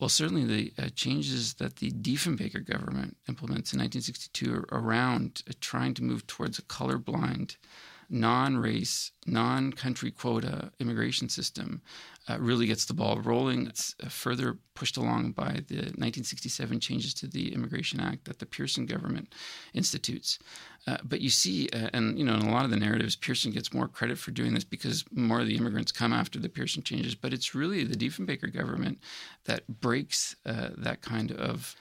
Well, 0.00 0.08
certainly 0.08 0.44
the 0.44 0.72
uh, 0.82 0.88
changes 0.96 1.54
that 1.54 1.76
the 1.76 1.92
Diefenbaker 1.92 2.66
government 2.66 3.16
implements 3.28 3.72
in 3.72 3.78
1962 3.78 4.64
around 4.72 5.44
uh, 5.48 5.52
trying 5.60 5.94
to 5.94 6.02
move 6.02 6.26
towards 6.26 6.58
a 6.58 6.62
colorblind 6.62 7.54
non 8.10 8.56
race, 8.56 9.12
non 9.26 9.72
country 9.72 10.10
quota 10.10 10.72
immigration 10.78 11.28
system 11.28 11.82
uh, 12.28 12.38
really 12.38 12.66
gets 12.66 12.84
the 12.84 12.94
ball 12.94 13.20
rolling. 13.20 13.66
It's 13.66 13.94
uh, 14.02 14.08
further 14.08 14.58
pushed 14.74 14.96
along 14.96 15.32
by 15.32 15.62
the 15.66 15.76
1967 15.76 16.80
changes 16.80 17.14
to 17.14 17.26
the 17.26 17.52
Immigration 17.52 18.00
Act 18.00 18.26
that 18.26 18.38
the 18.38 18.46
Pearson 18.46 18.86
government 18.86 19.34
institutes. 19.74 20.38
Uh, 20.86 20.98
but 21.04 21.20
you 21.20 21.30
see, 21.30 21.68
uh, 21.72 21.90
and 21.92 22.18
you 22.18 22.24
know, 22.24 22.34
in 22.34 22.42
a 22.42 22.52
lot 22.52 22.64
of 22.64 22.70
the 22.70 22.76
narratives, 22.76 23.16
Pearson 23.16 23.52
gets 23.52 23.74
more 23.74 23.88
credit 23.88 24.18
for 24.18 24.30
doing 24.30 24.54
this 24.54 24.64
because 24.64 25.04
more 25.10 25.40
of 25.40 25.46
the 25.46 25.56
immigrants 25.56 25.92
come 25.92 26.12
after 26.12 26.38
the 26.38 26.48
Pearson 26.48 26.82
changes. 26.82 27.14
But 27.14 27.32
it's 27.32 27.54
really 27.54 27.84
the 27.84 27.96
Diefenbaker 27.96 28.52
government 28.52 28.98
that 29.44 29.66
breaks 29.80 30.36
uh, 30.46 30.70
that 30.76 31.02
kind 31.02 31.32
of 31.32 31.74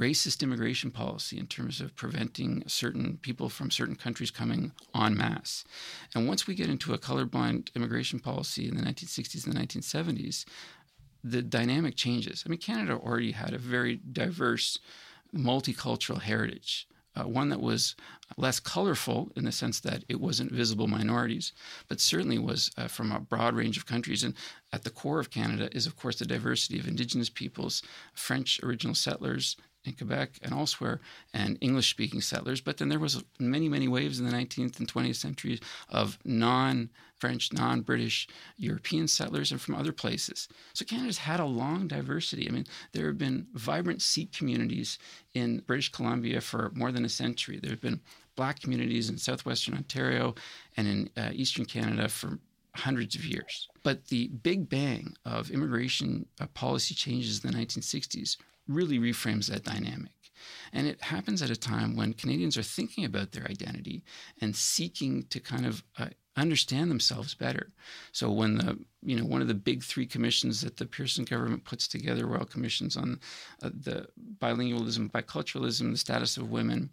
racist 0.00 0.42
immigration 0.42 0.90
policy 0.90 1.38
in 1.38 1.46
terms 1.46 1.80
of 1.80 1.94
preventing 1.94 2.64
certain 2.66 3.18
people 3.20 3.48
from 3.48 3.70
certain 3.70 3.94
countries 3.94 4.30
coming 4.30 4.72
en 4.94 5.16
masse. 5.16 5.64
And 6.14 6.26
once 6.26 6.46
we 6.46 6.54
get 6.54 6.70
into 6.70 6.94
a 6.94 6.98
colorblind 6.98 7.74
immigration 7.74 8.18
policy 8.18 8.68
in 8.68 8.76
the 8.76 8.82
1960s 8.82 9.46
and 9.46 9.54
the 9.54 9.60
1970s, 9.60 10.44
the 11.22 11.42
dynamic 11.42 11.94
changes. 11.94 12.42
I 12.44 12.48
mean, 12.48 12.58
Canada 12.58 12.94
already 12.94 13.32
had 13.32 13.54
a 13.54 13.58
very 13.58 14.00
diverse, 14.12 14.78
multicultural 15.34 16.20
heritage. 16.20 16.88
Uh, 17.14 17.24
one 17.28 17.50
that 17.50 17.60
was 17.60 17.94
less 18.38 18.58
colorful 18.58 19.30
in 19.36 19.44
the 19.44 19.52
sense 19.52 19.80
that 19.80 20.02
it 20.08 20.18
wasn't 20.18 20.50
visible 20.50 20.88
minorities, 20.88 21.52
but 21.86 22.00
certainly 22.00 22.38
was 22.38 22.70
uh, 22.78 22.88
from 22.88 23.12
a 23.12 23.20
broad 23.20 23.54
range 23.54 23.76
of 23.76 23.84
countries. 23.84 24.24
And 24.24 24.34
at 24.72 24.82
the 24.82 24.90
core 24.90 25.20
of 25.20 25.30
Canada 25.30 25.68
is, 25.76 25.86
of 25.86 25.94
course, 25.94 26.18
the 26.18 26.24
diversity 26.24 26.78
of 26.80 26.88
Indigenous 26.88 27.28
peoples, 27.28 27.82
French 28.14 28.58
original 28.62 28.94
settlers, 28.94 29.56
in 29.84 29.92
Quebec 29.94 30.38
and 30.42 30.52
elsewhere, 30.52 31.00
and 31.34 31.58
English 31.60 31.90
speaking 31.90 32.20
settlers. 32.20 32.60
But 32.60 32.78
then 32.78 32.88
there 32.88 32.98
was 32.98 33.24
many, 33.38 33.68
many 33.68 33.88
waves 33.88 34.20
in 34.20 34.26
the 34.26 34.32
19th 34.32 34.78
and 34.78 34.92
20th 34.92 35.16
centuries 35.16 35.60
of 35.88 36.18
non 36.24 36.90
French, 37.18 37.52
non 37.52 37.82
British 37.82 38.28
European 38.56 39.08
settlers 39.08 39.52
and 39.52 39.60
from 39.60 39.74
other 39.74 39.92
places. 39.92 40.48
So 40.74 40.84
Canada's 40.84 41.18
had 41.18 41.40
a 41.40 41.44
long 41.44 41.88
diversity. 41.88 42.48
I 42.48 42.52
mean, 42.52 42.66
there 42.92 43.06
have 43.06 43.18
been 43.18 43.46
vibrant 43.54 44.02
Sikh 44.02 44.32
communities 44.32 44.98
in 45.34 45.62
British 45.66 45.90
Columbia 45.90 46.40
for 46.40 46.70
more 46.74 46.92
than 46.92 47.04
a 47.04 47.08
century. 47.08 47.58
There 47.60 47.70
have 47.70 47.80
been 47.80 48.00
black 48.36 48.60
communities 48.60 49.10
in 49.10 49.18
southwestern 49.18 49.74
Ontario 49.74 50.34
and 50.76 50.88
in 50.88 51.10
uh, 51.16 51.30
eastern 51.32 51.64
Canada 51.64 52.08
for 52.08 52.38
hundreds 52.74 53.14
of 53.14 53.24
years. 53.24 53.68
But 53.82 54.06
the 54.06 54.28
big 54.28 54.68
bang 54.68 55.14
of 55.24 55.50
immigration 55.50 56.26
uh, 56.40 56.46
policy 56.54 56.94
changes 56.94 57.44
in 57.44 57.50
the 57.50 57.56
1960s 57.56 58.36
really 58.68 58.98
reframes 58.98 59.46
that 59.46 59.64
dynamic. 59.64 60.12
And 60.72 60.86
it 60.86 61.02
happens 61.02 61.42
at 61.42 61.50
a 61.50 61.56
time 61.56 61.96
when 61.96 62.14
Canadians 62.14 62.56
are 62.56 62.62
thinking 62.62 63.04
about 63.04 63.32
their 63.32 63.44
identity 63.44 64.02
and 64.40 64.56
seeking 64.56 65.24
to 65.24 65.38
kind 65.38 65.66
of 65.66 65.82
uh, 65.98 66.06
understand 66.36 66.90
themselves 66.90 67.34
better. 67.34 67.72
So 68.12 68.30
when 68.30 68.56
the 68.56 68.78
you 69.02 69.16
know 69.16 69.24
one 69.24 69.42
of 69.42 69.48
the 69.48 69.54
big 69.54 69.82
three 69.82 70.06
commissions 70.06 70.62
that 70.62 70.76
the 70.76 70.86
Pearson 70.86 71.24
government 71.24 71.64
puts 71.64 71.86
together, 71.86 72.26
royal 72.26 72.46
commissions 72.46 72.96
on 72.96 73.20
uh, 73.62 73.70
the 73.72 74.08
bilingualism, 74.38 75.10
biculturalism, 75.10 75.92
the 75.92 75.98
status 75.98 76.36
of 76.36 76.50
women, 76.50 76.90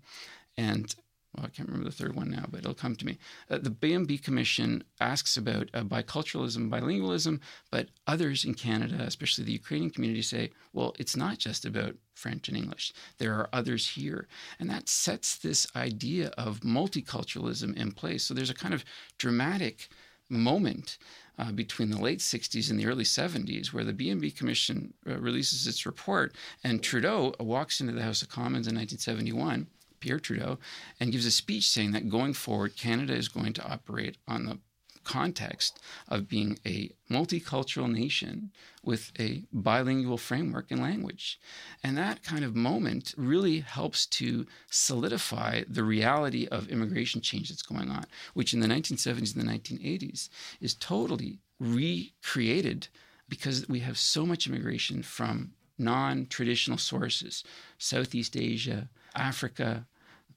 and 0.58 0.93
well, 1.35 1.45
I 1.45 1.49
can't 1.49 1.69
remember 1.69 1.89
the 1.89 1.95
third 1.95 2.15
one 2.15 2.31
now, 2.31 2.45
but 2.49 2.59
it'll 2.59 2.73
come 2.73 2.95
to 2.95 3.05
me. 3.05 3.19
Uh, 3.49 3.59
the 3.59 3.69
B 3.69 3.93
and 3.93 4.07
B 4.07 4.17
Commission 4.17 4.83
asks 4.99 5.37
about 5.37 5.69
uh, 5.73 5.83
biculturalism, 5.83 6.69
bilingualism, 6.69 7.39
but 7.69 7.89
others 8.07 8.45
in 8.45 8.55
Canada, 8.55 8.97
especially 9.01 9.43
the 9.43 9.51
Ukrainian 9.51 9.91
community, 9.91 10.23
say, 10.23 10.49
well, 10.73 10.95
it's 10.97 11.15
not 11.15 11.37
just 11.37 11.65
about 11.65 11.95
French 12.15 12.47
and 12.47 12.57
English. 12.57 12.93
There 13.19 13.33
are 13.35 13.49
others 13.53 13.89
here. 13.89 14.27
And 14.59 14.69
that 14.71 14.89
sets 14.89 15.37
this 15.37 15.67
idea 15.75 16.29
of 16.29 16.61
multiculturalism 16.61 17.77
in 17.77 17.91
place. 17.91 18.23
So 18.23 18.33
there's 18.33 18.49
a 18.49 18.55
kind 18.55 18.73
of 18.73 18.83
dramatic 19.19 19.87
moment 20.29 20.97
uh, 21.37 21.51
between 21.51 21.89
the 21.89 22.01
late 22.01 22.19
60s 22.19 22.69
and 22.69 22.79
the 22.79 22.85
early 22.85 23.03
70s 23.03 23.67
where 23.67 23.83
the 23.83 23.93
B 23.93 24.09
and 24.09 24.19
B 24.19 24.29
Commission 24.31 24.93
uh, 25.07 25.17
releases 25.19 25.67
its 25.67 25.85
report 25.85 26.35
and 26.63 26.83
Trudeau 26.83 27.33
walks 27.39 27.79
into 27.79 27.93
the 27.93 28.03
House 28.03 28.21
of 28.21 28.29
Commons 28.29 28.67
in 28.67 28.75
1971 28.75 29.67
Pierre 29.99 30.19
Trudeau, 30.19 30.57
and 30.99 31.12
gives 31.12 31.25
a 31.25 31.31
speech 31.31 31.67
saying 31.67 31.91
that 31.91 32.09
going 32.09 32.33
forward, 32.33 32.75
Canada 32.75 33.13
is 33.13 33.27
going 33.27 33.53
to 33.53 33.67
operate 33.67 34.17
on 34.27 34.45
the 34.45 34.59
context 35.03 35.79
of 36.07 36.27
being 36.27 36.59
a 36.65 36.91
multicultural 37.09 37.91
nation 37.91 38.51
with 38.83 39.12
a 39.19 39.43
bilingual 39.51 40.17
framework 40.17 40.69
and 40.69 40.81
language. 40.81 41.39
And 41.83 41.97
that 41.97 42.23
kind 42.23 42.45
of 42.45 42.55
moment 42.55 43.15
really 43.17 43.62
helps 43.62 44.05
to 44.05 44.45
solidify 44.69 45.63
the 45.67 45.83
reality 45.83 46.47
of 46.47 46.69
immigration 46.69 47.21
change 47.21 47.49
that's 47.49 47.63
going 47.63 47.89
on, 47.89 48.05
which 48.35 48.53
in 48.53 48.59
the 48.59 48.67
1970s 48.67 49.35
and 49.35 49.47
the 49.47 49.51
1980s 49.51 50.29
is 50.62 50.75
totally 50.75 51.39
recreated 51.59 52.88
because 53.27 53.67
we 53.67 53.79
have 53.79 53.97
so 53.97 54.25
much 54.25 54.47
immigration 54.47 55.01
from 55.01 55.53
non 55.77 56.27
traditional 56.27 56.77
sources 56.77 57.43
Southeast 57.77 58.35
Asia, 58.35 58.89
Africa, 59.15 59.88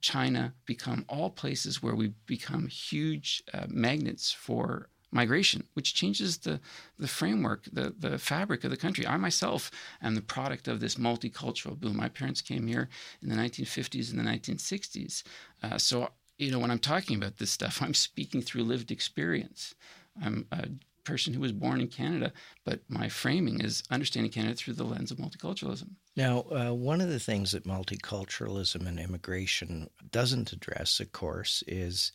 China 0.00 0.54
become 0.66 1.04
all 1.08 1.30
places 1.30 1.82
where 1.82 1.94
we 1.94 2.12
become 2.26 2.66
huge 2.66 3.42
uh, 3.54 3.66
magnets 3.68 4.32
for 4.32 4.88
migration, 5.12 5.64
which 5.74 5.94
changes 5.94 6.38
the, 6.38 6.58
the 6.98 7.06
framework, 7.06 7.68
the, 7.72 7.94
the 7.98 8.18
fabric 8.18 8.64
of 8.64 8.70
the 8.70 8.76
country. 8.76 9.06
I 9.06 9.16
myself 9.18 9.70
am 10.02 10.14
the 10.14 10.22
product 10.22 10.66
of 10.66 10.80
this 10.80 10.96
multicultural 10.96 11.78
boom. 11.78 11.96
My 11.96 12.08
parents 12.08 12.40
came 12.40 12.66
here 12.66 12.88
in 13.22 13.28
the 13.28 13.36
1950s 13.36 14.10
and 14.10 14.18
the 14.18 14.30
1960s. 14.30 15.22
Uh, 15.62 15.78
so, 15.78 16.08
you 16.38 16.50
know, 16.50 16.58
when 16.58 16.70
I'm 16.70 16.78
talking 16.78 17.16
about 17.16 17.36
this 17.36 17.50
stuff, 17.50 17.82
I'm 17.82 17.94
speaking 17.94 18.42
through 18.42 18.64
lived 18.64 18.90
experience. 18.90 19.74
I'm 20.20 20.46
a 20.50 20.68
person 21.04 21.34
who 21.34 21.40
was 21.40 21.52
born 21.52 21.80
in 21.80 21.88
Canada, 21.88 22.32
but 22.64 22.80
my 22.88 23.08
framing 23.08 23.60
is 23.60 23.82
understanding 23.90 24.32
Canada 24.32 24.54
through 24.54 24.74
the 24.74 24.84
lens 24.84 25.10
of 25.10 25.18
multiculturalism. 25.18 25.90
Now, 26.14 26.44
uh, 26.50 26.74
one 26.74 27.00
of 27.00 27.08
the 27.08 27.20
things 27.20 27.52
that 27.52 27.64
multiculturalism 27.64 28.86
and 28.86 29.00
immigration 29.00 29.88
doesn't 30.10 30.52
address, 30.52 31.00
of 31.00 31.12
course, 31.12 31.64
is 31.66 32.12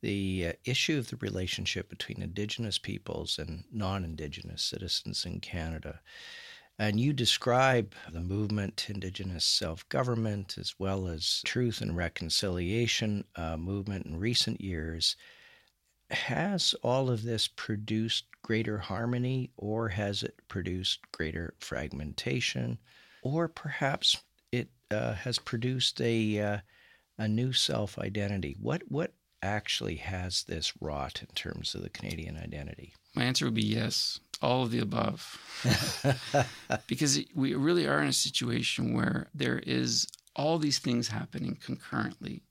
the 0.00 0.48
uh, 0.48 0.52
issue 0.64 0.98
of 0.98 1.08
the 1.08 1.16
relationship 1.16 1.88
between 1.88 2.20
Indigenous 2.20 2.78
peoples 2.78 3.38
and 3.38 3.64
non 3.72 4.04
Indigenous 4.04 4.64
citizens 4.64 5.24
in 5.24 5.38
Canada. 5.38 6.00
And 6.80 6.98
you 6.98 7.12
describe 7.12 7.94
the 8.12 8.20
movement 8.20 8.76
to 8.78 8.92
Indigenous 8.92 9.44
self 9.44 9.88
government 9.88 10.56
as 10.58 10.74
well 10.78 11.06
as 11.06 11.42
truth 11.44 11.80
and 11.80 11.96
reconciliation 11.96 13.24
uh, 13.36 13.56
movement 13.56 14.06
in 14.06 14.18
recent 14.18 14.60
years 14.60 15.14
has 16.10 16.74
all 16.82 17.10
of 17.10 17.22
this 17.22 17.48
produced 17.48 18.24
greater 18.42 18.78
harmony 18.78 19.50
or 19.56 19.90
has 19.90 20.22
it 20.22 20.40
produced 20.48 21.00
greater 21.12 21.54
fragmentation 21.58 22.78
or 23.34 23.48
perhaps 23.48 24.22
it 24.52 24.68
uh, 24.90 25.14
has 25.14 25.38
produced 25.38 26.00
a 26.00 26.40
uh, 26.40 26.58
a 27.18 27.28
new 27.28 27.52
self 27.52 27.98
identity 27.98 28.56
what 28.60 28.82
what 28.88 29.12
actually 29.42 29.96
has 29.96 30.44
this 30.44 30.72
wrought 30.80 31.22
in 31.22 31.34
terms 31.34 31.74
of 31.74 31.82
the 31.82 31.90
Canadian 31.90 32.36
identity? 32.36 32.94
My 33.14 33.24
answer 33.24 33.44
would 33.44 33.54
be 33.54 33.62
yes. 33.62 34.20
All 34.40 34.62
of 34.62 34.70
the 34.70 34.78
above. 34.78 35.38
Because 36.86 37.20
we 37.34 37.54
really 37.54 37.86
are 37.86 38.00
in 38.00 38.08
a 38.08 38.12
situation 38.12 38.94
where 38.94 39.28
there 39.34 39.58
is 39.66 40.06
all 40.36 40.58
these 40.58 40.78
things 40.78 41.08
happening 41.08 41.58
concurrently. 41.60 42.42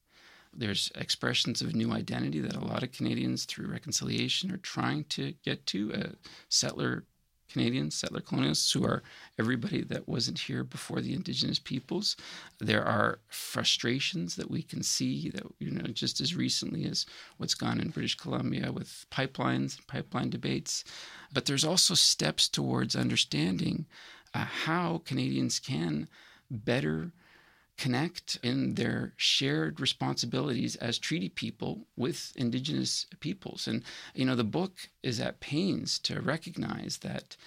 There's 0.53 0.91
expressions 0.95 1.61
of 1.61 1.75
new 1.75 1.91
identity 1.91 2.39
that 2.41 2.55
a 2.55 2.65
lot 2.65 2.83
of 2.83 2.91
Canadians, 2.91 3.45
through 3.45 3.71
reconciliation, 3.71 4.51
are 4.51 4.57
trying 4.57 5.05
to 5.05 5.33
get 5.43 5.65
to. 5.67 5.91
a 5.93 6.09
settler 6.49 7.05
Canadians, 7.49 7.95
settler 7.95 8.21
colonialists, 8.21 8.73
who 8.73 8.85
are 8.85 9.03
everybody 9.39 9.83
that 9.83 10.07
wasn't 10.07 10.39
here 10.39 10.63
before 10.63 11.01
the 11.01 11.13
Indigenous 11.13 11.59
peoples. 11.59 12.15
There 12.59 12.83
are 12.85 13.19
frustrations 13.29 14.35
that 14.35 14.51
we 14.51 14.61
can 14.61 14.83
see 14.83 15.29
that, 15.29 15.43
you 15.59 15.71
know, 15.71 15.87
just 15.87 16.21
as 16.21 16.35
recently 16.35 16.85
as 16.85 17.05
what's 17.37 17.55
gone 17.55 17.79
in 17.79 17.89
British 17.89 18.15
Columbia 18.15 18.71
with 18.71 19.05
pipelines, 19.11 19.85
pipeline 19.87 20.29
debates. 20.29 20.83
But 21.33 21.45
there's 21.45 21.65
also 21.65 21.93
steps 21.93 22.47
towards 22.49 22.95
understanding 22.95 23.85
uh, 24.33 24.45
how 24.65 25.01
Canadians 25.05 25.59
can 25.59 26.07
better 26.49 27.11
connect 27.77 28.39
in 28.43 28.73
their 28.73 29.13
shared 29.17 29.79
responsibilities 29.79 30.75
as 30.77 30.97
treaty 30.97 31.29
people 31.29 31.85
with 31.95 32.33
indigenous 32.35 33.05
peoples 33.19 33.67
and 33.67 33.83
you 34.15 34.25
know 34.25 34.35
the 34.35 34.43
book 34.43 34.89
is 35.03 35.19
at 35.19 35.39
pains 35.39 35.99
to 35.99 36.21
recognize 36.21 36.97
that 36.97 37.37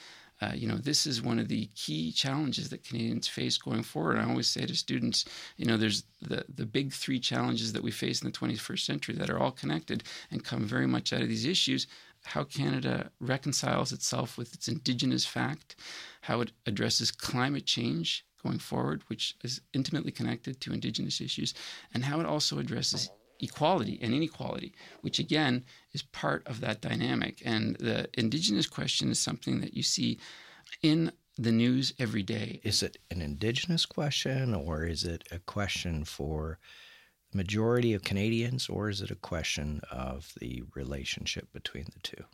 uh, 0.42 0.52
you 0.54 0.66
know 0.66 0.76
this 0.76 1.06
is 1.06 1.20
one 1.20 1.38
of 1.38 1.48
the 1.48 1.66
key 1.74 2.12
challenges 2.12 2.70
that 2.70 2.84
Canadians 2.84 3.28
face 3.28 3.58
going 3.58 3.82
forward. 3.82 4.18
I 4.18 4.28
always 4.28 4.48
say 4.48 4.64
to 4.64 4.74
students, 4.74 5.24
you 5.56 5.66
know, 5.66 5.76
there's 5.76 6.04
the 6.22 6.44
the 6.54 6.66
big 6.66 6.92
three 6.92 7.20
challenges 7.20 7.72
that 7.72 7.82
we 7.82 7.90
face 7.90 8.22
in 8.22 8.30
the 8.30 8.36
21st 8.36 8.80
century 8.80 9.14
that 9.16 9.30
are 9.30 9.38
all 9.38 9.50
connected 9.50 10.04
and 10.30 10.44
come 10.44 10.64
very 10.64 10.86
much 10.86 11.12
out 11.12 11.22
of 11.22 11.28
these 11.28 11.44
issues. 11.44 11.86
How 12.22 12.44
Canada 12.44 13.10
reconciles 13.20 13.92
itself 13.92 14.36
with 14.36 14.52
its 14.54 14.68
Indigenous 14.68 15.24
fact, 15.24 15.76
how 16.22 16.40
it 16.42 16.52
addresses 16.66 17.10
climate 17.10 17.66
change, 17.66 18.26
going 18.42 18.58
forward, 18.58 19.02
which 19.08 19.36
is 19.42 19.60
intimately 19.72 20.12
connected 20.12 20.60
to 20.60 20.72
Indigenous 20.72 21.20
issues, 21.20 21.54
and 21.94 22.04
how 22.04 22.20
it 22.20 22.26
also 22.26 22.58
addresses 22.58 23.10
equality 23.40 23.98
and 24.02 24.12
inequality, 24.12 24.74
which 25.00 25.18
again 25.18 25.64
is 25.92 26.02
part 26.02 26.46
of 26.46 26.60
that 26.60 26.80
dynamic. 26.80 27.42
And 27.44 27.76
the 27.76 28.08
Indigenous 28.14 28.66
question 28.66 29.10
is 29.10 29.18
something 29.18 29.60
that 29.60 29.74
you 29.74 29.82
see 29.82 30.18
in 30.82 31.12
the 31.38 31.52
news 31.52 31.94
every 31.98 32.22
day. 32.22 32.60
Is 32.64 32.82
it 32.82 32.98
an 33.10 33.22
Indigenous 33.22 33.86
question, 33.86 34.54
or 34.54 34.84
is 34.84 35.04
it 35.04 35.26
a 35.30 35.38
question 35.38 36.04
for 36.04 36.58
the 37.30 37.38
majority 37.38 37.94
of 37.94 38.02
Canadians, 38.02 38.68
or 38.68 38.90
is 38.90 39.00
it 39.00 39.10
a 39.10 39.16
question 39.16 39.80
of 39.90 40.32
the 40.40 40.62
relationship 40.74 41.50
between 41.52 41.84
the 41.94 42.00
two? 42.02 42.24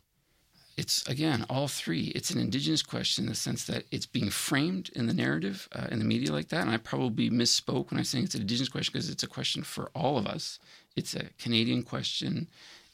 It's 0.77 1.05
again 1.07 1.45
all 1.49 1.67
three. 1.67 2.11
It's 2.15 2.29
an 2.29 2.39
indigenous 2.39 2.83
question 2.83 3.25
in 3.25 3.29
the 3.29 3.35
sense 3.35 3.65
that 3.65 3.85
it's 3.91 4.05
being 4.05 4.29
framed 4.29 4.89
in 4.95 5.07
the 5.07 5.13
narrative 5.13 5.67
uh, 5.73 5.87
in 5.91 5.99
the 5.99 6.05
media 6.05 6.31
like 6.31 6.49
that. 6.49 6.61
And 6.61 6.69
I 6.69 6.77
probably 6.77 7.29
misspoke 7.31 7.89
when 7.89 7.99
I 7.99 8.03
say 8.03 8.19
it's 8.19 8.35
an 8.35 8.41
indigenous 8.41 8.69
question 8.69 8.93
because 8.93 9.09
it's 9.09 9.23
a 9.23 9.27
question 9.27 9.63
for 9.63 9.89
all 9.95 10.17
of 10.17 10.27
us. 10.27 10.59
It's 10.95 11.15
a 11.15 11.25
Canadian 11.39 11.83
question. 11.83 12.47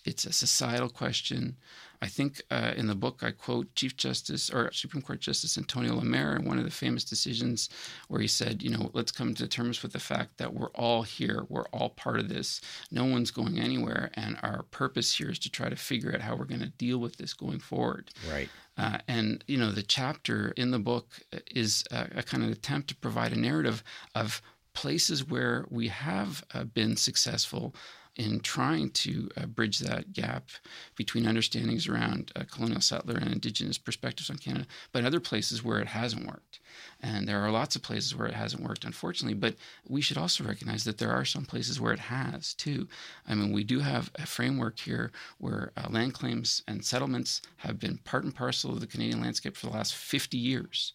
It's 0.06 0.26
a 0.26 0.34
societal 0.34 0.90
question. 0.90 1.58
I 2.02 2.08
think 2.08 2.42
uh, 2.52 2.74
in 2.76 2.88
the 2.88 2.96
book 2.96 3.24
I 3.24 3.32
quote 3.32 3.74
Chief 3.76 3.96
Justice 3.96 4.50
or 4.50 4.70
Supreme 4.74 5.02
Court 5.02 5.22
Justice 5.22 5.58
Antonio 5.58 5.96
Lamer 5.96 6.36
in 6.36 6.44
one 6.44 6.60
of 6.60 6.66
the 6.66 6.72
famous 6.72 7.06
decisions 7.06 7.70
where 8.10 8.20
he 8.20 8.28
said, 8.28 8.62
you 8.62 8.70
know, 8.70 8.90
let's 8.94 9.12
come 9.14 9.34
to 9.36 9.48
terms 9.48 9.82
with 9.82 9.94
the 9.94 10.00
fact 10.00 10.38
that 10.38 10.54
we're 10.54 10.72
all 10.72 11.04
here, 11.04 11.46
we're 11.48 11.68
all 11.68 11.92
part 11.92 12.20
of 12.20 12.28
this. 12.28 12.60
No 12.92 13.06
one's 13.06 13.32
going 13.32 13.58
anywhere, 13.58 14.12
and 14.16 14.38
our 14.44 14.64
purpose 14.64 15.16
here 15.16 15.30
is 15.30 15.40
to 15.40 15.50
try 15.50 15.70
to 15.70 15.78
figure 15.78 16.14
out 16.14 16.20
how 16.22 16.36
we're 16.36 16.44
going 16.44 16.60
to 16.60 16.68
deal 16.68 16.98
with 16.98 17.16
this 17.16 17.34
going 17.34 17.60
forward. 17.60 18.10
Right. 18.30 18.50
Uh, 18.78 18.98
and 19.08 19.44
you 19.48 19.58
know, 19.58 19.72
the 19.72 19.84
chapter 19.84 20.54
in 20.58 20.72
the 20.72 20.80
book 20.80 21.08
is 21.52 21.86
a, 21.90 22.10
a 22.18 22.24
kind 22.24 22.44
of 22.44 22.52
attempt 22.52 22.90
to 22.90 22.96
provide 22.96 23.32
a 23.32 23.40
narrative 23.40 23.82
of 24.14 24.42
places 24.74 25.26
where 25.26 25.66
we 25.70 25.88
have 25.88 26.44
uh, 26.54 26.66
been 26.66 26.98
successful 26.98 27.74
in 28.16 28.40
trying 28.40 28.92
to 28.92 29.30
uh, 29.36 29.46
bridge 29.46 29.80
that 29.80 30.14
gap 30.14 30.50
between 30.96 31.26
understandings 31.26 31.88
around 31.88 32.32
uh, 32.36 32.44
colonial 32.52 32.82
settler 32.82 33.16
and 33.16 33.32
indigenous 33.32 33.78
perspectives 33.78 34.30
on 34.30 34.38
Canada, 34.38 34.68
but 34.92 35.04
other 35.04 35.20
places 35.20 35.64
where 35.64 35.80
it 35.80 35.88
hasn't 35.88 36.28
worked. 36.28 36.60
And 37.02 37.28
there 37.28 37.42
are 37.42 37.52
lots 37.52 37.76
of 37.76 37.82
places 37.82 38.16
where 38.16 38.28
it 38.28 38.36
hasn't 38.36 38.64
worked, 38.64 38.86
unfortunately. 38.86 39.34
But 39.34 39.56
we 39.88 40.02
should 40.02 40.18
also 40.18 40.44
recognize 40.44 40.84
that 40.84 41.00
there 41.00 41.12
are 41.12 41.26
some 41.26 41.46
places 41.46 41.82
where 41.82 41.94
it 41.94 42.00
has 42.00 42.54
too. 42.54 42.88
I 43.28 43.36
mean, 43.36 43.52
we 43.52 43.64
do 43.64 43.80
have 43.80 44.12
a 44.16 44.26
framework 44.26 44.80
here 44.80 45.12
where 45.40 45.72
uh, 45.76 45.88
land 45.90 46.14
claims 46.14 46.62
and 46.68 46.86
settlements 46.86 47.42
have 47.58 47.80
been 47.80 47.98
part 48.00 48.24
and 48.24 48.36
parcel 48.36 48.72
of 48.72 48.80
the 48.80 48.88
Canadian 48.88 49.22
landscape 49.22 49.58
for 49.58 49.66
the 49.66 49.74
last 49.74 49.96
50 49.96 50.38
years, 50.38 50.94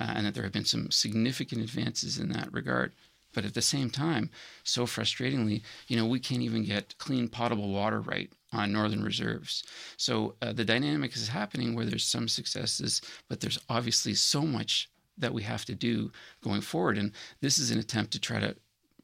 uh, 0.00 0.12
and 0.14 0.26
that 0.26 0.34
there 0.34 0.44
have 0.44 0.52
been 0.52 0.64
some 0.64 0.90
significant 0.90 1.62
advances 1.62 2.18
in 2.18 2.28
that 2.30 2.52
regard. 2.52 2.92
But 3.34 3.44
at 3.44 3.54
the 3.54 3.62
same 3.62 3.90
time, 3.90 4.30
so 4.64 4.86
frustratingly, 4.86 5.62
you 5.86 5.96
know, 5.96 6.06
we 6.06 6.20
can't 6.20 6.42
even 6.42 6.64
get 6.64 6.96
clean 6.98 7.28
potable 7.28 7.70
water 7.70 8.00
right 8.00 8.30
on 8.52 8.72
northern 8.72 9.04
reserves. 9.04 9.64
So 9.96 10.34
uh, 10.40 10.52
the 10.52 10.64
dynamic 10.64 11.14
is 11.14 11.28
happening 11.28 11.74
where 11.74 11.84
there's 11.84 12.04
some 12.04 12.28
successes, 12.28 13.02
but 13.28 13.40
there's 13.40 13.58
obviously 13.68 14.14
so 14.14 14.42
much 14.42 14.88
that 15.18 15.34
we 15.34 15.42
have 15.42 15.64
to 15.66 15.74
do 15.74 16.10
going 16.42 16.60
forward. 16.60 16.96
And 16.96 17.12
this 17.40 17.58
is 17.58 17.70
an 17.70 17.78
attempt 17.78 18.12
to 18.12 18.20
try 18.20 18.40
to 18.40 18.56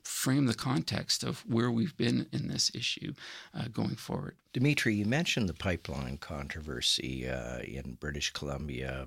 frame 0.05 0.47
the 0.47 0.55
context 0.55 1.25
of 1.25 1.41
where 1.47 1.71
we've 1.71 1.97
been 1.97 2.27
in 2.33 2.49
this 2.49 2.71
issue 2.75 3.13
uh, 3.55 3.69
going 3.73 3.97
forward. 3.97 4.37
Dimitry, 4.53 4.95
you 4.95 5.07
mentioned 5.07 5.49
the 5.49 5.55
pipeline 5.55 6.19
controversy 6.19 7.29
uh, 7.29 7.61
in 7.61 7.97
British 7.99 8.31
Columbia. 8.33 9.07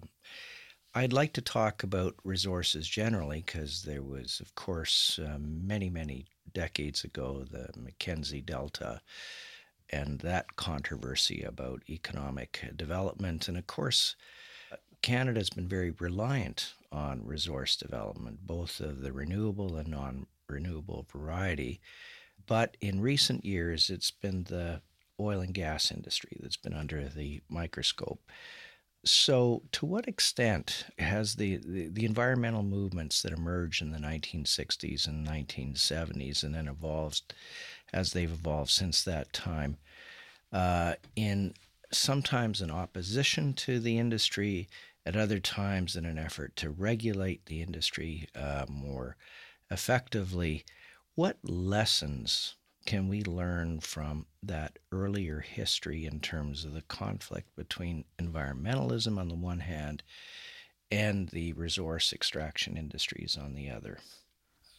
I'd 0.97 1.13
like 1.13 1.33
to 1.33 1.41
talk 1.41 1.83
about 1.83 2.15
resources 2.23 2.87
generally 2.87 3.43
because 3.45 3.83
there 3.83 4.01
was, 4.01 4.39
of 4.39 4.55
course, 4.55 5.19
uh, 5.23 5.37
many, 5.39 5.91
many 5.91 6.25
decades 6.55 7.03
ago, 7.03 7.45
the 7.51 7.69
Mackenzie 7.79 8.41
Delta 8.41 9.01
and 9.91 10.17
that 10.21 10.55
controversy 10.55 11.43
about 11.43 11.83
economic 11.87 12.65
development. 12.75 13.47
And 13.47 13.59
of 13.59 13.67
course, 13.67 14.15
Canada's 15.03 15.51
been 15.51 15.67
very 15.67 15.91
reliant 15.91 16.73
on 16.91 17.23
resource 17.23 17.75
development, 17.75 18.47
both 18.47 18.79
of 18.79 19.01
the 19.01 19.11
renewable 19.11 19.75
and 19.75 19.89
non 19.89 20.25
renewable 20.49 21.05
variety. 21.13 21.79
But 22.47 22.75
in 22.81 23.01
recent 23.01 23.45
years, 23.45 23.91
it's 23.91 24.09
been 24.09 24.45
the 24.45 24.81
oil 25.19 25.41
and 25.41 25.53
gas 25.53 25.91
industry 25.91 26.37
that's 26.39 26.57
been 26.57 26.73
under 26.73 27.07
the 27.07 27.41
microscope. 27.49 28.31
So, 29.09 29.63
to 29.71 29.85
what 29.85 30.07
extent 30.07 30.85
has 30.99 31.35
the, 31.35 31.57
the, 31.57 31.87
the, 31.87 32.05
environmental 32.05 32.61
movements 32.61 33.21
that 33.21 33.31
emerged 33.31 33.81
in 33.81 33.91
the 33.91 33.99
1960s 33.99 35.07
and 35.07 35.25
1970s 35.25 36.43
and 36.43 36.53
then 36.53 36.67
evolved 36.67 37.33
as 37.93 38.11
they've 38.11 38.29
evolved 38.29 38.69
since 38.69 39.03
that 39.03 39.31
time, 39.31 39.77
uh, 40.51 40.95
in 41.15 41.53
sometimes 41.89 42.61
in 42.61 42.69
opposition 42.69 43.53
to 43.53 43.79
the 43.79 43.97
industry, 43.97 44.67
at 45.05 45.15
other 45.15 45.39
times 45.39 45.95
in 45.95 46.03
an 46.03 46.17
effort 46.17 46.53
to 46.57 46.69
regulate 46.69 47.45
the 47.45 47.61
industry 47.61 48.27
uh, 48.35 48.65
more 48.67 49.15
effectively, 49.71 50.65
what 51.15 51.37
lessons 51.43 52.56
can 52.87 53.09
we 53.09 53.21
learn 53.21 53.81
from 53.81 54.25
that 54.41 54.79
earlier 54.93 55.41
history 55.41 56.05
in 56.05 56.21
terms 56.21 56.63
of 56.63 56.73
the 56.73 56.81
conflict 56.83 57.53
between 57.57 58.05
environmentalism 58.17 59.19
on 59.19 59.27
the 59.27 59.35
one 59.35 59.59
hand 59.59 60.01
and 60.89 61.27
the 61.29 61.51
resource 61.53 62.13
extraction 62.13 62.77
industries 62.77 63.37
on 63.37 63.53
the 63.53 63.69
other? 63.69 63.99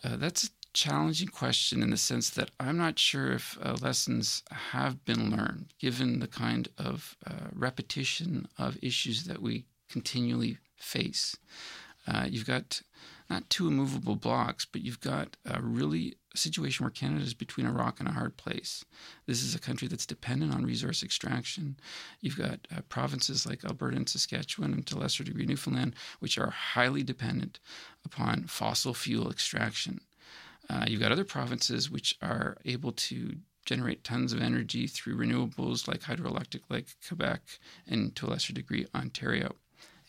Uh, 0.03 0.17
that's 0.17 0.45
a 0.45 0.51
challenging 0.73 1.29
question 1.29 1.83
in 1.83 1.91
the 1.91 1.99
sense 1.99 2.31
that 2.31 2.51
I'm 2.59 2.79
not 2.79 2.99
sure 2.99 3.31
if 3.31 3.59
uh, 3.63 3.77
lessons 3.83 4.43
have 4.51 5.05
been 5.05 5.31
learned, 5.31 5.75
given 5.79 6.21
the 6.21 6.29
kind 6.29 6.67
of 6.79 7.15
uh, 7.27 7.49
repetition 7.53 8.49
of 8.57 8.79
issues 8.81 9.25
that 9.25 9.43
we 9.43 9.67
continually 9.91 10.57
face. 10.79 11.37
Uh, 12.07 12.27
you've 12.27 12.47
got 12.47 12.81
not 13.29 13.51
two 13.51 13.69
immovable 13.69 14.17
blocks, 14.17 14.65
but 14.65 14.81
you've 14.81 15.01
got 15.01 15.37
a 15.45 15.61
really 15.61 16.17
situation 16.39 16.85
where 16.85 16.91
Canada 16.91 17.23
is 17.23 17.35
between 17.35 17.67
a 17.67 17.73
rock 17.73 18.01
and 18.01 18.09
a 18.09 18.13
hard 18.13 18.37
place. 18.37 18.85
This 19.27 19.43
is 19.43 19.55
a 19.55 19.59
country 19.59 19.89
that's 19.89 20.07
dependent 20.07 20.55
on 20.55 20.65
resource 20.65 21.03
extraction. 21.03 21.77
You've 22.21 22.39
got 22.39 22.67
uh, 22.75 22.81
provinces 22.89 23.47
like 23.47 23.65
Alberta 23.65 23.97
and 23.97 24.09
Saskatchewan, 24.09 24.73
and 24.73 24.87
to 24.87 24.97
a 24.97 25.01
lesser 25.01 25.25
degree 25.25 25.47
Newfoundland, 25.47 25.95
which 26.21 26.39
are 26.39 26.51
highly 26.51 27.03
dependent 27.03 27.59
upon 28.05 28.45
fossil 28.45 28.95
fuel 28.95 29.31
extraction. 29.31 30.01
Uh, 30.71 30.85
you've 30.87 31.01
got 31.01 31.13
other 31.13 31.25
provinces 31.25 31.91
which 31.91 32.17
are 32.21 32.59
able 32.65 32.93
to 32.93 33.37
generate 33.65 34.05
tons 34.05 34.33
of 34.33 34.41
energy 34.41 34.87
through 34.87 35.17
renewables 35.17 35.87
like 35.87 36.01
hydroelectric, 36.01 36.63
like 36.71 36.97
Quebec, 37.07 37.43
and 37.87 38.17
to 38.17 38.27
a 38.27 38.29
lesser 38.29 38.53
degree 38.53 38.87
Ontario. 38.95 39.57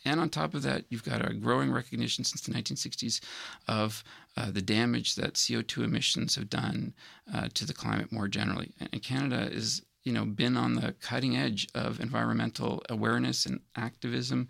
And 0.06 0.20
on 0.20 0.30
top 0.30 0.54
of 0.54 0.64
that, 0.64 0.86
you've 0.90 1.04
got 1.04 1.28
a 1.30 1.34
growing 1.34 1.72
recognition 1.72 2.24
since 2.24 2.42
the 2.42 2.54
1960s 2.54 3.20
of 3.68 4.04
uh, 4.38 4.52
the 4.52 4.62
damage 4.62 5.16
that 5.16 5.34
CO2 5.34 5.84
emissions 5.84 6.36
have 6.36 6.50
done 6.50 6.94
uh, 7.34 7.50
to 7.54 7.66
the 7.66 7.74
climate 7.74 8.12
more 8.12 8.28
generally. 8.28 8.72
And 8.80 9.04
Canada 9.04 9.50
is 9.52 9.82
you 10.04 10.14
know 10.14 10.26
been 10.26 10.56
on 10.56 10.76
the 10.76 10.94
cutting 11.02 11.36
edge 11.36 11.68
of 11.76 12.00
environmental 12.00 12.82
awareness 12.90 13.46
and 13.46 13.60
activism 13.76 14.48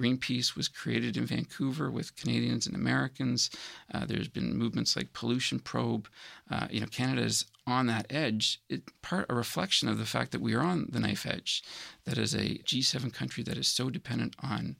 Greenpeace 0.00 0.54
was 0.56 0.68
created 0.68 1.16
in 1.16 1.26
Vancouver 1.26 1.90
with 1.90 2.16
Canadians 2.16 2.66
and 2.66 2.76
Americans. 2.76 3.50
Uh, 3.92 4.04
there's 4.04 4.28
been 4.28 4.56
movements 4.56 4.96
like 4.96 5.12
Pollution 5.12 5.58
Probe. 5.58 6.08
Uh, 6.50 6.66
you 6.70 6.80
know, 6.80 6.86
Canada 6.86 7.22
is 7.22 7.46
on 7.66 7.86
that 7.86 8.06
edge. 8.10 8.60
It 8.68 8.82
part 9.02 9.26
a 9.28 9.34
reflection 9.34 9.88
of 9.88 9.98
the 9.98 10.04
fact 10.04 10.32
that 10.32 10.40
we 10.40 10.54
are 10.54 10.62
on 10.62 10.88
the 10.90 11.00
knife 11.00 11.26
edge. 11.26 11.62
That 12.04 12.18
as 12.18 12.34
a 12.34 12.58
G7 12.58 13.12
country 13.12 13.42
that 13.44 13.56
is 13.56 13.68
so 13.68 13.90
dependent 13.90 14.36
on 14.40 14.76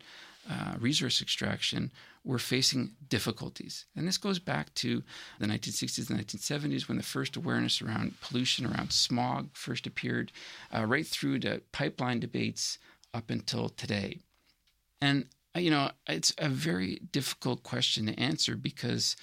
uh, 0.48 0.74
resource 0.78 1.20
extraction, 1.20 1.90
we're 2.24 2.38
facing 2.38 2.92
difficulties. 3.08 3.86
And 3.96 4.06
this 4.06 4.18
goes 4.18 4.38
back 4.38 4.72
to 4.74 5.02
the 5.40 5.46
1960s 5.46 6.10
and 6.10 6.20
1970s 6.20 6.88
when 6.88 6.98
the 6.98 7.02
first 7.02 7.36
awareness 7.36 7.80
around 7.80 8.20
pollution, 8.20 8.66
around 8.66 8.92
smog 8.92 9.48
first 9.54 9.86
appeared, 9.86 10.30
uh, 10.74 10.84
right 10.84 11.06
through 11.06 11.40
to 11.40 11.62
pipeline 11.72 12.20
debates 12.20 12.78
up 13.14 13.30
until 13.30 13.70
today. 13.70 14.20
And, 15.00 15.26
uh, 15.54 15.60
you 15.60 15.70
know, 15.70 15.90
it's 16.08 16.32
a 16.38 16.48
very 16.48 17.00
difficult 17.12 17.62
question 17.62 18.06
to 18.06 18.18
answer 18.18 18.56
because 18.56 19.16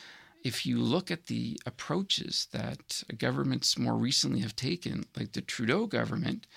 if 0.43 0.65
you 0.65 0.77
look 0.79 1.09
at 1.09 1.27
the 1.27 1.57
approaches 1.65 2.47
that 2.51 3.03
governments 3.17 3.77
more 3.77 3.95
recently 3.95 4.41
have 4.41 4.55
taken, 4.55 5.05
like 5.17 5.31
the 5.31 5.41
Trudeau 5.41 5.87
government, 5.87 6.47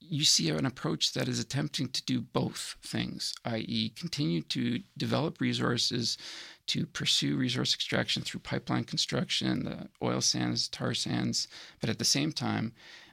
you 0.00 0.24
see 0.24 0.48
an 0.48 0.66
approach 0.66 1.12
that 1.12 1.28
is 1.28 1.38
attempting 1.38 1.88
to 1.90 2.02
do 2.04 2.20
both 2.20 2.76
things, 2.82 3.34
i.e., 3.44 3.90
continue 3.90 4.42
to 4.42 4.80
develop 4.96 5.40
resources 5.40 6.18
to 6.66 6.86
pursue 6.86 7.36
resource 7.36 7.74
extraction 7.74 8.22
through 8.22 8.40
pipeline 8.40 8.84
construction, 8.84 9.64
the 9.64 9.88
oil 10.02 10.20
sands, 10.20 10.66
tar 10.68 10.94
sands, 10.94 11.46
but 11.80 11.90
at 11.90 11.98
the 11.98 12.04
same 12.04 12.32
time, 12.32 12.72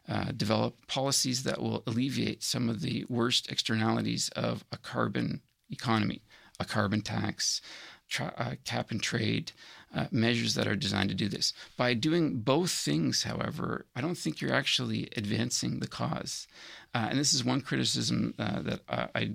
uh, 0.10 0.32
develop 0.36 0.88
policies 0.88 1.44
that 1.44 1.62
will 1.62 1.84
alleviate 1.86 2.44
some 2.44 2.70
of 2.70 2.82
the 2.82 3.06
worst 3.10 3.52
externalities 3.52 4.30
of 4.36 4.64
a 4.72 4.78
carbon 4.78 5.42
economy, 5.70 6.22
a 6.60 6.66
carbon 6.66 7.02
tax, 7.02 7.62
tra- 8.10 8.34
uh, 8.38 8.56
cap 8.64 8.92
and 8.92 9.02
trade, 9.02 9.52
uh, 9.96 10.06
measures 10.12 10.56
that 10.56 10.68
are 10.68 10.76
designed 10.76 11.10
to 11.10 11.16
do 11.16 11.28
this. 11.28 11.54
By 11.76 11.94
doing 11.94 12.40
both 12.40 12.72
things, 12.72 13.24
however, 13.24 13.86
I 13.96 14.02
don't 14.02 14.18
think 14.18 14.42
you're 14.42 14.54
actually 14.54 15.10
advancing 15.16 15.80
the 15.80 15.88
cause. 15.88 16.48
Uh, 16.94 17.08
and 17.10 17.20
this 17.20 17.34
is 17.34 17.44
one 17.44 17.62
criticism 17.62 18.34
uh, 18.40 18.62
that 18.62 18.82
I 18.90 19.34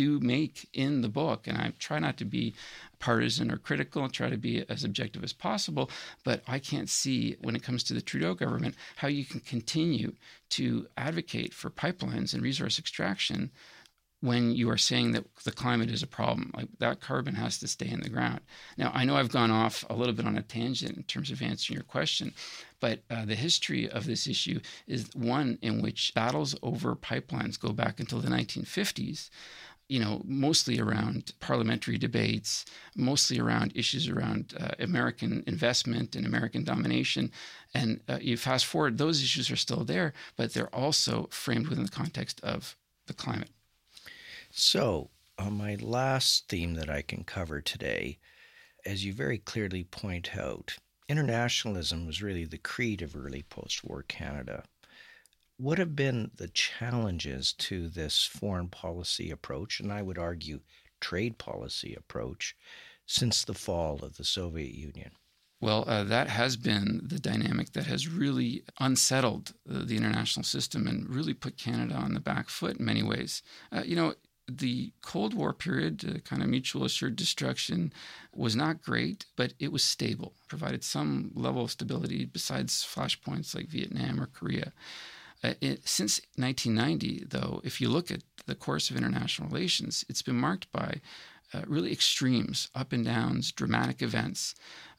do 0.00 0.18
make 0.18 0.66
in 0.72 1.02
the 1.02 1.10
book, 1.10 1.46
and 1.46 1.58
I 1.58 1.74
try 1.78 1.98
not 1.98 2.16
to 2.16 2.24
be 2.24 2.54
partisan 3.00 3.50
or 3.50 3.58
critical 3.58 4.02
and 4.02 4.10
try 4.10 4.30
to 4.30 4.38
be 4.38 4.64
as 4.66 4.82
objective 4.82 5.22
as 5.22 5.34
possible. 5.34 5.90
But 6.24 6.42
I 6.48 6.58
can't 6.58 6.88
see, 6.88 7.36
when 7.42 7.54
it 7.54 7.62
comes 7.62 7.84
to 7.84 7.92
the 7.92 8.00
Trudeau 8.00 8.32
government, 8.32 8.76
how 8.96 9.08
you 9.08 9.26
can 9.26 9.40
continue 9.40 10.14
to 10.50 10.86
advocate 10.96 11.52
for 11.52 11.68
pipelines 11.68 12.32
and 12.32 12.42
resource 12.42 12.78
extraction 12.78 13.50
when 14.22 14.52
you 14.52 14.70
are 14.70 14.78
saying 14.78 15.12
that 15.12 15.24
the 15.44 15.52
climate 15.52 15.90
is 15.90 16.02
a 16.02 16.06
problem. 16.06 16.50
Like 16.54 16.68
that 16.78 17.00
carbon 17.00 17.34
has 17.34 17.58
to 17.58 17.68
stay 17.68 17.88
in 17.88 18.00
the 18.00 18.10
ground. 18.10 18.40
Now, 18.78 18.90
I 18.94 19.04
know 19.04 19.16
I've 19.16 19.32
gone 19.32 19.50
off 19.50 19.84
a 19.90 19.94
little 19.94 20.14
bit 20.14 20.26
on 20.26 20.38
a 20.38 20.42
tangent 20.42 20.96
in 20.96 21.02
terms 21.04 21.30
of 21.30 21.42
answering 21.42 21.76
your 21.76 21.84
question, 21.84 22.32
but 22.80 23.00
uh, 23.10 23.24
the 23.24 23.34
history 23.34 23.88
of 23.88 24.06
this 24.06 24.26
issue 24.26 24.60
is 24.86 25.10
one 25.14 25.58
in 25.62 25.82
which 25.82 26.12
battles 26.14 26.54
over 26.62 26.94
pipelines 26.96 27.60
go 27.60 27.72
back 27.72 28.00
until 28.00 28.20
the 28.20 28.28
1950s 28.28 29.30
you 29.90 29.98
know, 29.98 30.22
mostly 30.24 30.78
around 30.78 31.32
parliamentary 31.40 31.98
debates, 31.98 32.64
mostly 32.94 33.40
around 33.40 33.72
issues 33.74 34.08
around 34.08 34.54
uh, 34.58 34.68
American 34.78 35.42
investment 35.48 36.14
and 36.14 36.24
American 36.24 36.62
domination. 36.62 37.32
And 37.74 38.00
uh, 38.08 38.18
you 38.20 38.36
fast 38.36 38.66
forward, 38.66 38.98
those 38.98 39.20
issues 39.20 39.50
are 39.50 39.56
still 39.56 39.84
there, 39.84 40.12
but 40.36 40.54
they're 40.54 40.72
also 40.72 41.28
framed 41.32 41.66
within 41.66 41.84
the 41.84 41.90
context 41.90 42.40
of 42.44 42.76
the 43.08 43.12
climate. 43.12 43.50
So, 44.52 45.10
on 45.36 45.58
my 45.58 45.74
last 45.74 46.48
theme 46.48 46.74
that 46.74 46.88
I 46.88 47.02
can 47.02 47.24
cover 47.24 47.60
today, 47.60 48.18
as 48.86 49.04
you 49.04 49.12
very 49.12 49.38
clearly 49.38 49.82
point 49.82 50.36
out, 50.36 50.76
internationalism 51.08 52.06
was 52.06 52.22
really 52.22 52.44
the 52.44 52.58
creed 52.58 53.02
of 53.02 53.16
early 53.16 53.42
post 53.42 53.82
war 53.82 54.04
Canada. 54.06 54.62
What 55.60 55.76
have 55.76 55.94
been 55.94 56.30
the 56.36 56.48
challenges 56.48 57.52
to 57.52 57.90
this 57.90 58.24
foreign 58.24 58.68
policy 58.68 59.30
approach, 59.30 59.78
and 59.78 59.92
I 59.92 60.00
would 60.00 60.16
argue 60.16 60.60
trade 61.02 61.36
policy 61.36 61.94
approach, 61.94 62.56
since 63.04 63.44
the 63.44 63.52
fall 63.52 64.02
of 64.02 64.16
the 64.16 64.24
Soviet 64.24 64.74
Union? 64.74 65.10
Well, 65.60 65.84
uh, 65.86 66.04
that 66.04 66.30
has 66.30 66.56
been 66.56 67.02
the 67.04 67.18
dynamic 67.18 67.74
that 67.74 67.84
has 67.84 68.08
really 68.08 68.64
unsettled 68.78 69.52
the 69.66 69.98
international 69.98 70.44
system 70.44 70.86
and 70.86 71.14
really 71.14 71.34
put 71.34 71.58
Canada 71.58 71.94
on 71.94 72.14
the 72.14 72.20
back 72.20 72.48
foot 72.48 72.78
in 72.78 72.86
many 72.86 73.02
ways. 73.02 73.42
Uh, 73.70 73.82
you 73.84 73.96
know, 73.96 74.14
the 74.48 74.94
Cold 75.02 75.34
War 75.34 75.52
period, 75.52 76.02
uh, 76.08 76.20
kind 76.20 76.42
of 76.42 76.48
mutual 76.48 76.84
assured 76.84 77.16
destruction, 77.16 77.92
was 78.34 78.56
not 78.56 78.80
great, 78.80 79.26
but 79.36 79.52
it 79.58 79.72
was 79.72 79.84
stable, 79.84 80.32
provided 80.48 80.82
some 80.82 81.32
level 81.34 81.64
of 81.64 81.70
stability 81.70 82.24
besides 82.24 82.82
flashpoints 82.82 83.54
like 83.54 83.68
Vietnam 83.68 84.18
or 84.18 84.26
Korea. 84.26 84.72
Uh, 85.42 85.54
it, 85.60 85.88
since 85.88 86.20
1990, 86.36 87.24
though, 87.28 87.60
if 87.64 87.80
you 87.80 87.88
look 87.88 88.10
at 88.10 88.22
the 88.46 88.54
course 88.54 88.90
of 88.90 88.96
international 88.96 89.48
relations, 89.48 90.04
it's 90.08 90.22
been 90.22 90.36
marked 90.36 90.70
by 90.70 91.00
uh, 91.52 91.62
really 91.66 91.92
extremes, 91.92 92.68
up 92.74 92.92
and 92.92 93.04
downs, 93.04 93.52
dramatic 93.52 94.02
events. 94.02 94.54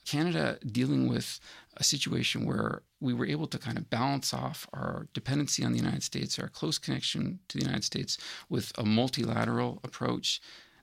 Canada 0.06 0.58
dealing 0.66 1.08
with 1.08 1.40
a 1.78 1.84
situation 1.84 2.46
where 2.46 2.82
we 3.00 3.14
were 3.14 3.26
able 3.26 3.48
to 3.48 3.58
kind 3.58 3.78
of 3.78 3.90
balance 3.90 4.34
off 4.34 4.68
our 4.74 5.08
dependency 5.14 5.64
on 5.64 5.72
the 5.72 5.78
United 5.78 6.04
States, 6.04 6.38
our 6.40 6.50
close 6.50 6.78
connection 6.78 7.40
to 7.48 7.58
the 7.58 7.64
United 7.64 7.84
States 7.84 8.18
with 8.50 8.72
a 8.78 8.84
multilateral 8.84 9.80
approach. 9.84 10.42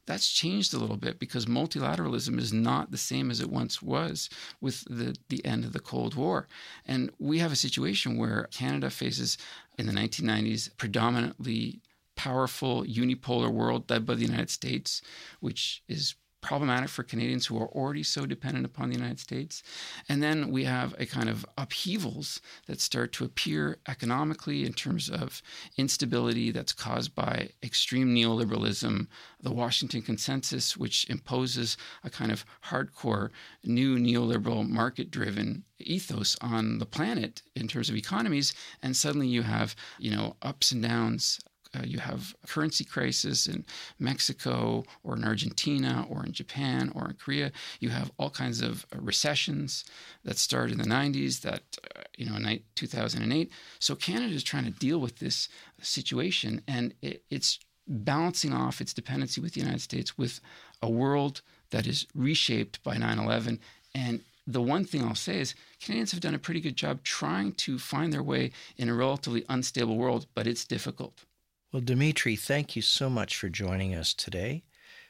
That's 0.09 0.33
changed 0.33 0.73
a 0.73 0.79
little 0.79 0.97
bit 0.97 1.19
because 1.19 1.45
multilateralism 1.45 2.39
is 2.39 2.51
not 2.51 2.91
the 2.91 2.97
same 2.97 3.31
as 3.31 3.41
it 3.43 3.51
once 3.51 3.83
was 3.83 4.31
with 4.59 4.83
the, 4.89 5.15
the 5.29 5.45
end 5.45 5.67
of 5.67 5.75
the 5.75 5.81
Cold 5.81 6.15
War. 6.15 6.49
And 6.87 7.11
we 7.19 7.41
have 7.41 7.53
a 7.53 7.57
situation 7.57 8.17
where 8.17 8.49
Canada 8.51 8.89
faces, 8.89 9.37
in 9.79 9.85
the 9.85 9.93
1990s, 9.93 10.75
predominantly 10.79 11.83
powerful 12.17 12.85
unipolar 12.85 13.51
world 13.51 13.91
led 13.91 14.07
by 14.07 14.15
the 14.15 14.25
United 14.25 14.49
States, 14.49 15.03
which 15.41 15.83
is 15.89 16.15
problematic 16.41 16.89
for 16.89 17.03
Canadians 17.03 17.47
who 17.47 17.59
are 17.59 17.69
already 17.69 18.03
so 18.03 18.27
dependent 18.27 18.65
upon 18.65 18.89
the 18.89 18.97
United 18.97 19.19
States. 19.19 19.63
And 20.09 20.23
then 20.23 20.51
we 20.51 20.65
have 20.65 20.95
a 20.99 21.07
kind 21.07 21.29
of 21.29 21.45
upheavals 21.57 22.41
that 22.67 22.81
start 22.81 23.13
to 23.15 23.25
appear 23.25 23.79
economically 23.89 24.65
in 24.65 24.73
terms 24.73 25.09
of 25.09 25.43
instability 25.77 26.51
that's 26.51 26.73
caused 26.73 27.15
by 27.15 27.51
extreme 27.63 28.15
neoliberalism, 28.15 29.07
the 29.41 29.53
Washington 29.53 30.03
Consensus, 30.03 30.77
which 30.77 31.09
imposes 31.11 31.77
a 32.05 32.11
kind 32.11 32.31
of 32.31 32.45
hardcore 32.67 33.31
new 33.65 33.99
neoliberal 33.99 34.69
market 34.69 35.11
driven 35.11 35.65
ethos 35.81 36.37
on 36.41 36.79
the 36.79 36.87
planet 36.87 37.43
in 37.55 37.69
terms 37.69 37.89
of 37.89 37.95
economies 37.95 38.53
and 38.83 38.97
suddenly 38.97 39.29
you 39.29 39.43
have 39.43 39.77
you 39.99 40.11
know 40.11 40.37
ups 40.43 40.73
and 40.73 40.83
downs 40.83 41.39
uh, 41.75 41.83
you 41.85 41.99
have 41.99 42.35
currency 42.47 42.85
crisis 42.85 43.47
in 43.47 43.65
Mexico 43.99 44.85
or 45.05 45.17
in 45.17 45.25
Argentina 45.25 46.07
or 46.09 46.25
in 46.25 46.33
Japan 46.33 46.91
or 46.95 47.09
in 47.09 47.15
Korea. 47.15 47.53
You 47.81 47.91
have 47.91 48.11
all 48.19 48.31
kinds 48.31 48.63
of 48.63 48.87
uh, 48.95 48.99
recessions 49.01 49.85
that 50.25 50.39
started 50.39 50.73
in 50.73 50.79
the 50.79 50.95
90s, 50.95 51.41
that, 51.43 51.63
uh, 51.97 52.03
you 52.17 52.27
know, 52.27 52.37
in 52.37 52.61
2008. 52.75 53.51
So 53.79 53.95
Canada 53.95 54.35
is 54.35 54.43
trying 54.43 54.65
to 54.65 54.71
deal 54.71 54.99
with 54.99 55.19
this 55.19 55.49
situation 55.81 56.63
and 56.67 56.95
it, 57.03 57.23
it's 57.31 57.59
balancing 57.87 58.53
off 58.53 58.81
its 58.81 58.93
dependency 58.93 59.41
with 59.41 59.55
the 59.55 59.61
United 59.61 59.81
States 59.81 60.17
with 60.17 60.41
a 60.83 60.91
world 60.91 61.41
that 61.71 61.87
is 61.87 62.07
reshaped 62.15 62.83
by 62.83 62.97
9 62.97 63.19
11. 63.19 63.61
And 63.95 64.21
the 64.47 64.63
one 64.63 64.85
thing 64.85 65.05
I'll 65.05 65.15
say 65.15 65.41
is 65.41 65.55
Canadians 65.81 66.13
have 66.13 66.21
done 66.21 66.35
a 66.35 66.39
pretty 66.39 66.61
good 66.61 66.77
job 66.77 67.03
trying 67.03 67.53
to 67.53 67.79
find 67.79 68.13
their 68.13 68.23
way 68.23 68.53
in 68.79 68.89
a 68.89 68.95
relatively 68.95 69.45
unstable 69.49 69.97
world, 69.97 70.27
but 70.35 70.47
it's 70.47 70.65
difficult. 70.65 71.25
Well, 71.71 71.83
Dimitry, 71.83 72.35
thank 72.35 72.77
you 72.77 72.83
so 72.83 73.11
much 73.11 73.37
for 73.37 73.51
joining 73.51 73.95
us 73.95 74.15
today. 74.15 74.65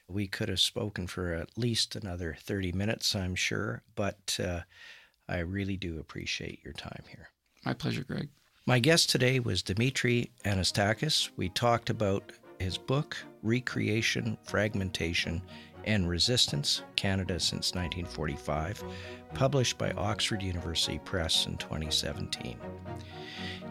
We 0.08 0.26
could 0.26 0.48
have 0.48 0.58
spoken 0.58 1.06
for 1.06 1.32
at 1.32 1.56
least 1.56 1.94
another 1.94 2.36
30 2.40 2.72
minutes, 2.72 3.14
I'm 3.14 3.36
sure, 3.36 3.82
but 3.94 4.40
uh, 4.42 4.62
I 5.28 5.38
really 5.38 5.76
do 5.76 6.00
appreciate 6.00 6.64
your 6.64 6.72
time 6.72 7.04
here. 7.08 7.28
My 7.64 7.74
pleasure, 7.74 8.02
Greg. 8.02 8.28
My 8.66 8.80
guest 8.80 9.08
today 9.08 9.38
was 9.38 9.62
Dimitry 9.62 10.32
Anastakis. 10.44 11.30
We 11.36 11.48
talked 11.50 11.90
about 11.90 12.32
his 12.58 12.76
book, 12.76 13.16
Recreation, 13.44 14.36
Fragmentation, 14.42 15.40
and 15.88 16.08
Resistance 16.08 16.82
Canada 16.96 17.40
since 17.40 17.74
1945, 17.74 18.84
published 19.32 19.78
by 19.78 19.92
Oxford 19.92 20.42
University 20.42 20.98
Press 20.98 21.46
in 21.46 21.56
2017. 21.56 22.58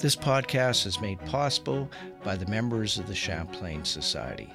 This 0.00 0.16
podcast 0.16 0.86
is 0.86 1.00
made 1.00 1.24
possible 1.26 1.88
by 2.22 2.36
the 2.36 2.46
members 2.46 2.98
of 2.98 3.06
the 3.06 3.14
Champlain 3.14 3.84
Society. 3.84 4.52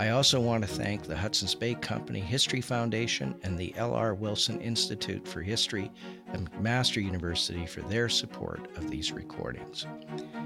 I 0.00 0.12
also 0.12 0.40
want 0.40 0.64
to 0.64 0.74
thank 0.74 1.02
the 1.02 1.14
Hudson's 1.14 1.54
Bay 1.54 1.74
Company 1.74 2.20
History 2.20 2.62
Foundation 2.62 3.34
and 3.42 3.58
the 3.58 3.74
L.R. 3.76 4.14
Wilson 4.14 4.58
Institute 4.62 5.28
for 5.28 5.42
History 5.42 5.92
and 6.32 6.50
McMaster 6.50 7.04
University 7.04 7.66
for 7.66 7.82
their 7.82 8.08
support 8.08 8.74
of 8.78 8.88
these 8.88 9.12
recordings. 9.12 9.86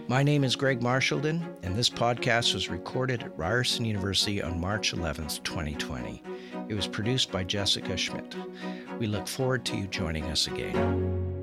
My 0.08 0.24
name 0.24 0.42
is 0.42 0.56
Greg 0.56 0.80
Marchildon, 0.80 1.40
and 1.62 1.76
this 1.76 1.88
podcast 1.88 2.52
was 2.52 2.68
recorded 2.68 3.22
at 3.22 3.38
Ryerson 3.38 3.84
University 3.84 4.42
on 4.42 4.60
March 4.60 4.92
11th, 4.92 5.44
2020. 5.44 6.20
It 6.68 6.74
was 6.74 6.88
produced 6.88 7.30
by 7.30 7.44
Jessica 7.44 7.96
Schmidt. 7.96 8.34
We 8.98 9.06
look 9.06 9.28
forward 9.28 9.64
to 9.66 9.76
you 9.76 9.86
joining 9.86 10.24
us 10.24 10.48
again. 10.48 11.33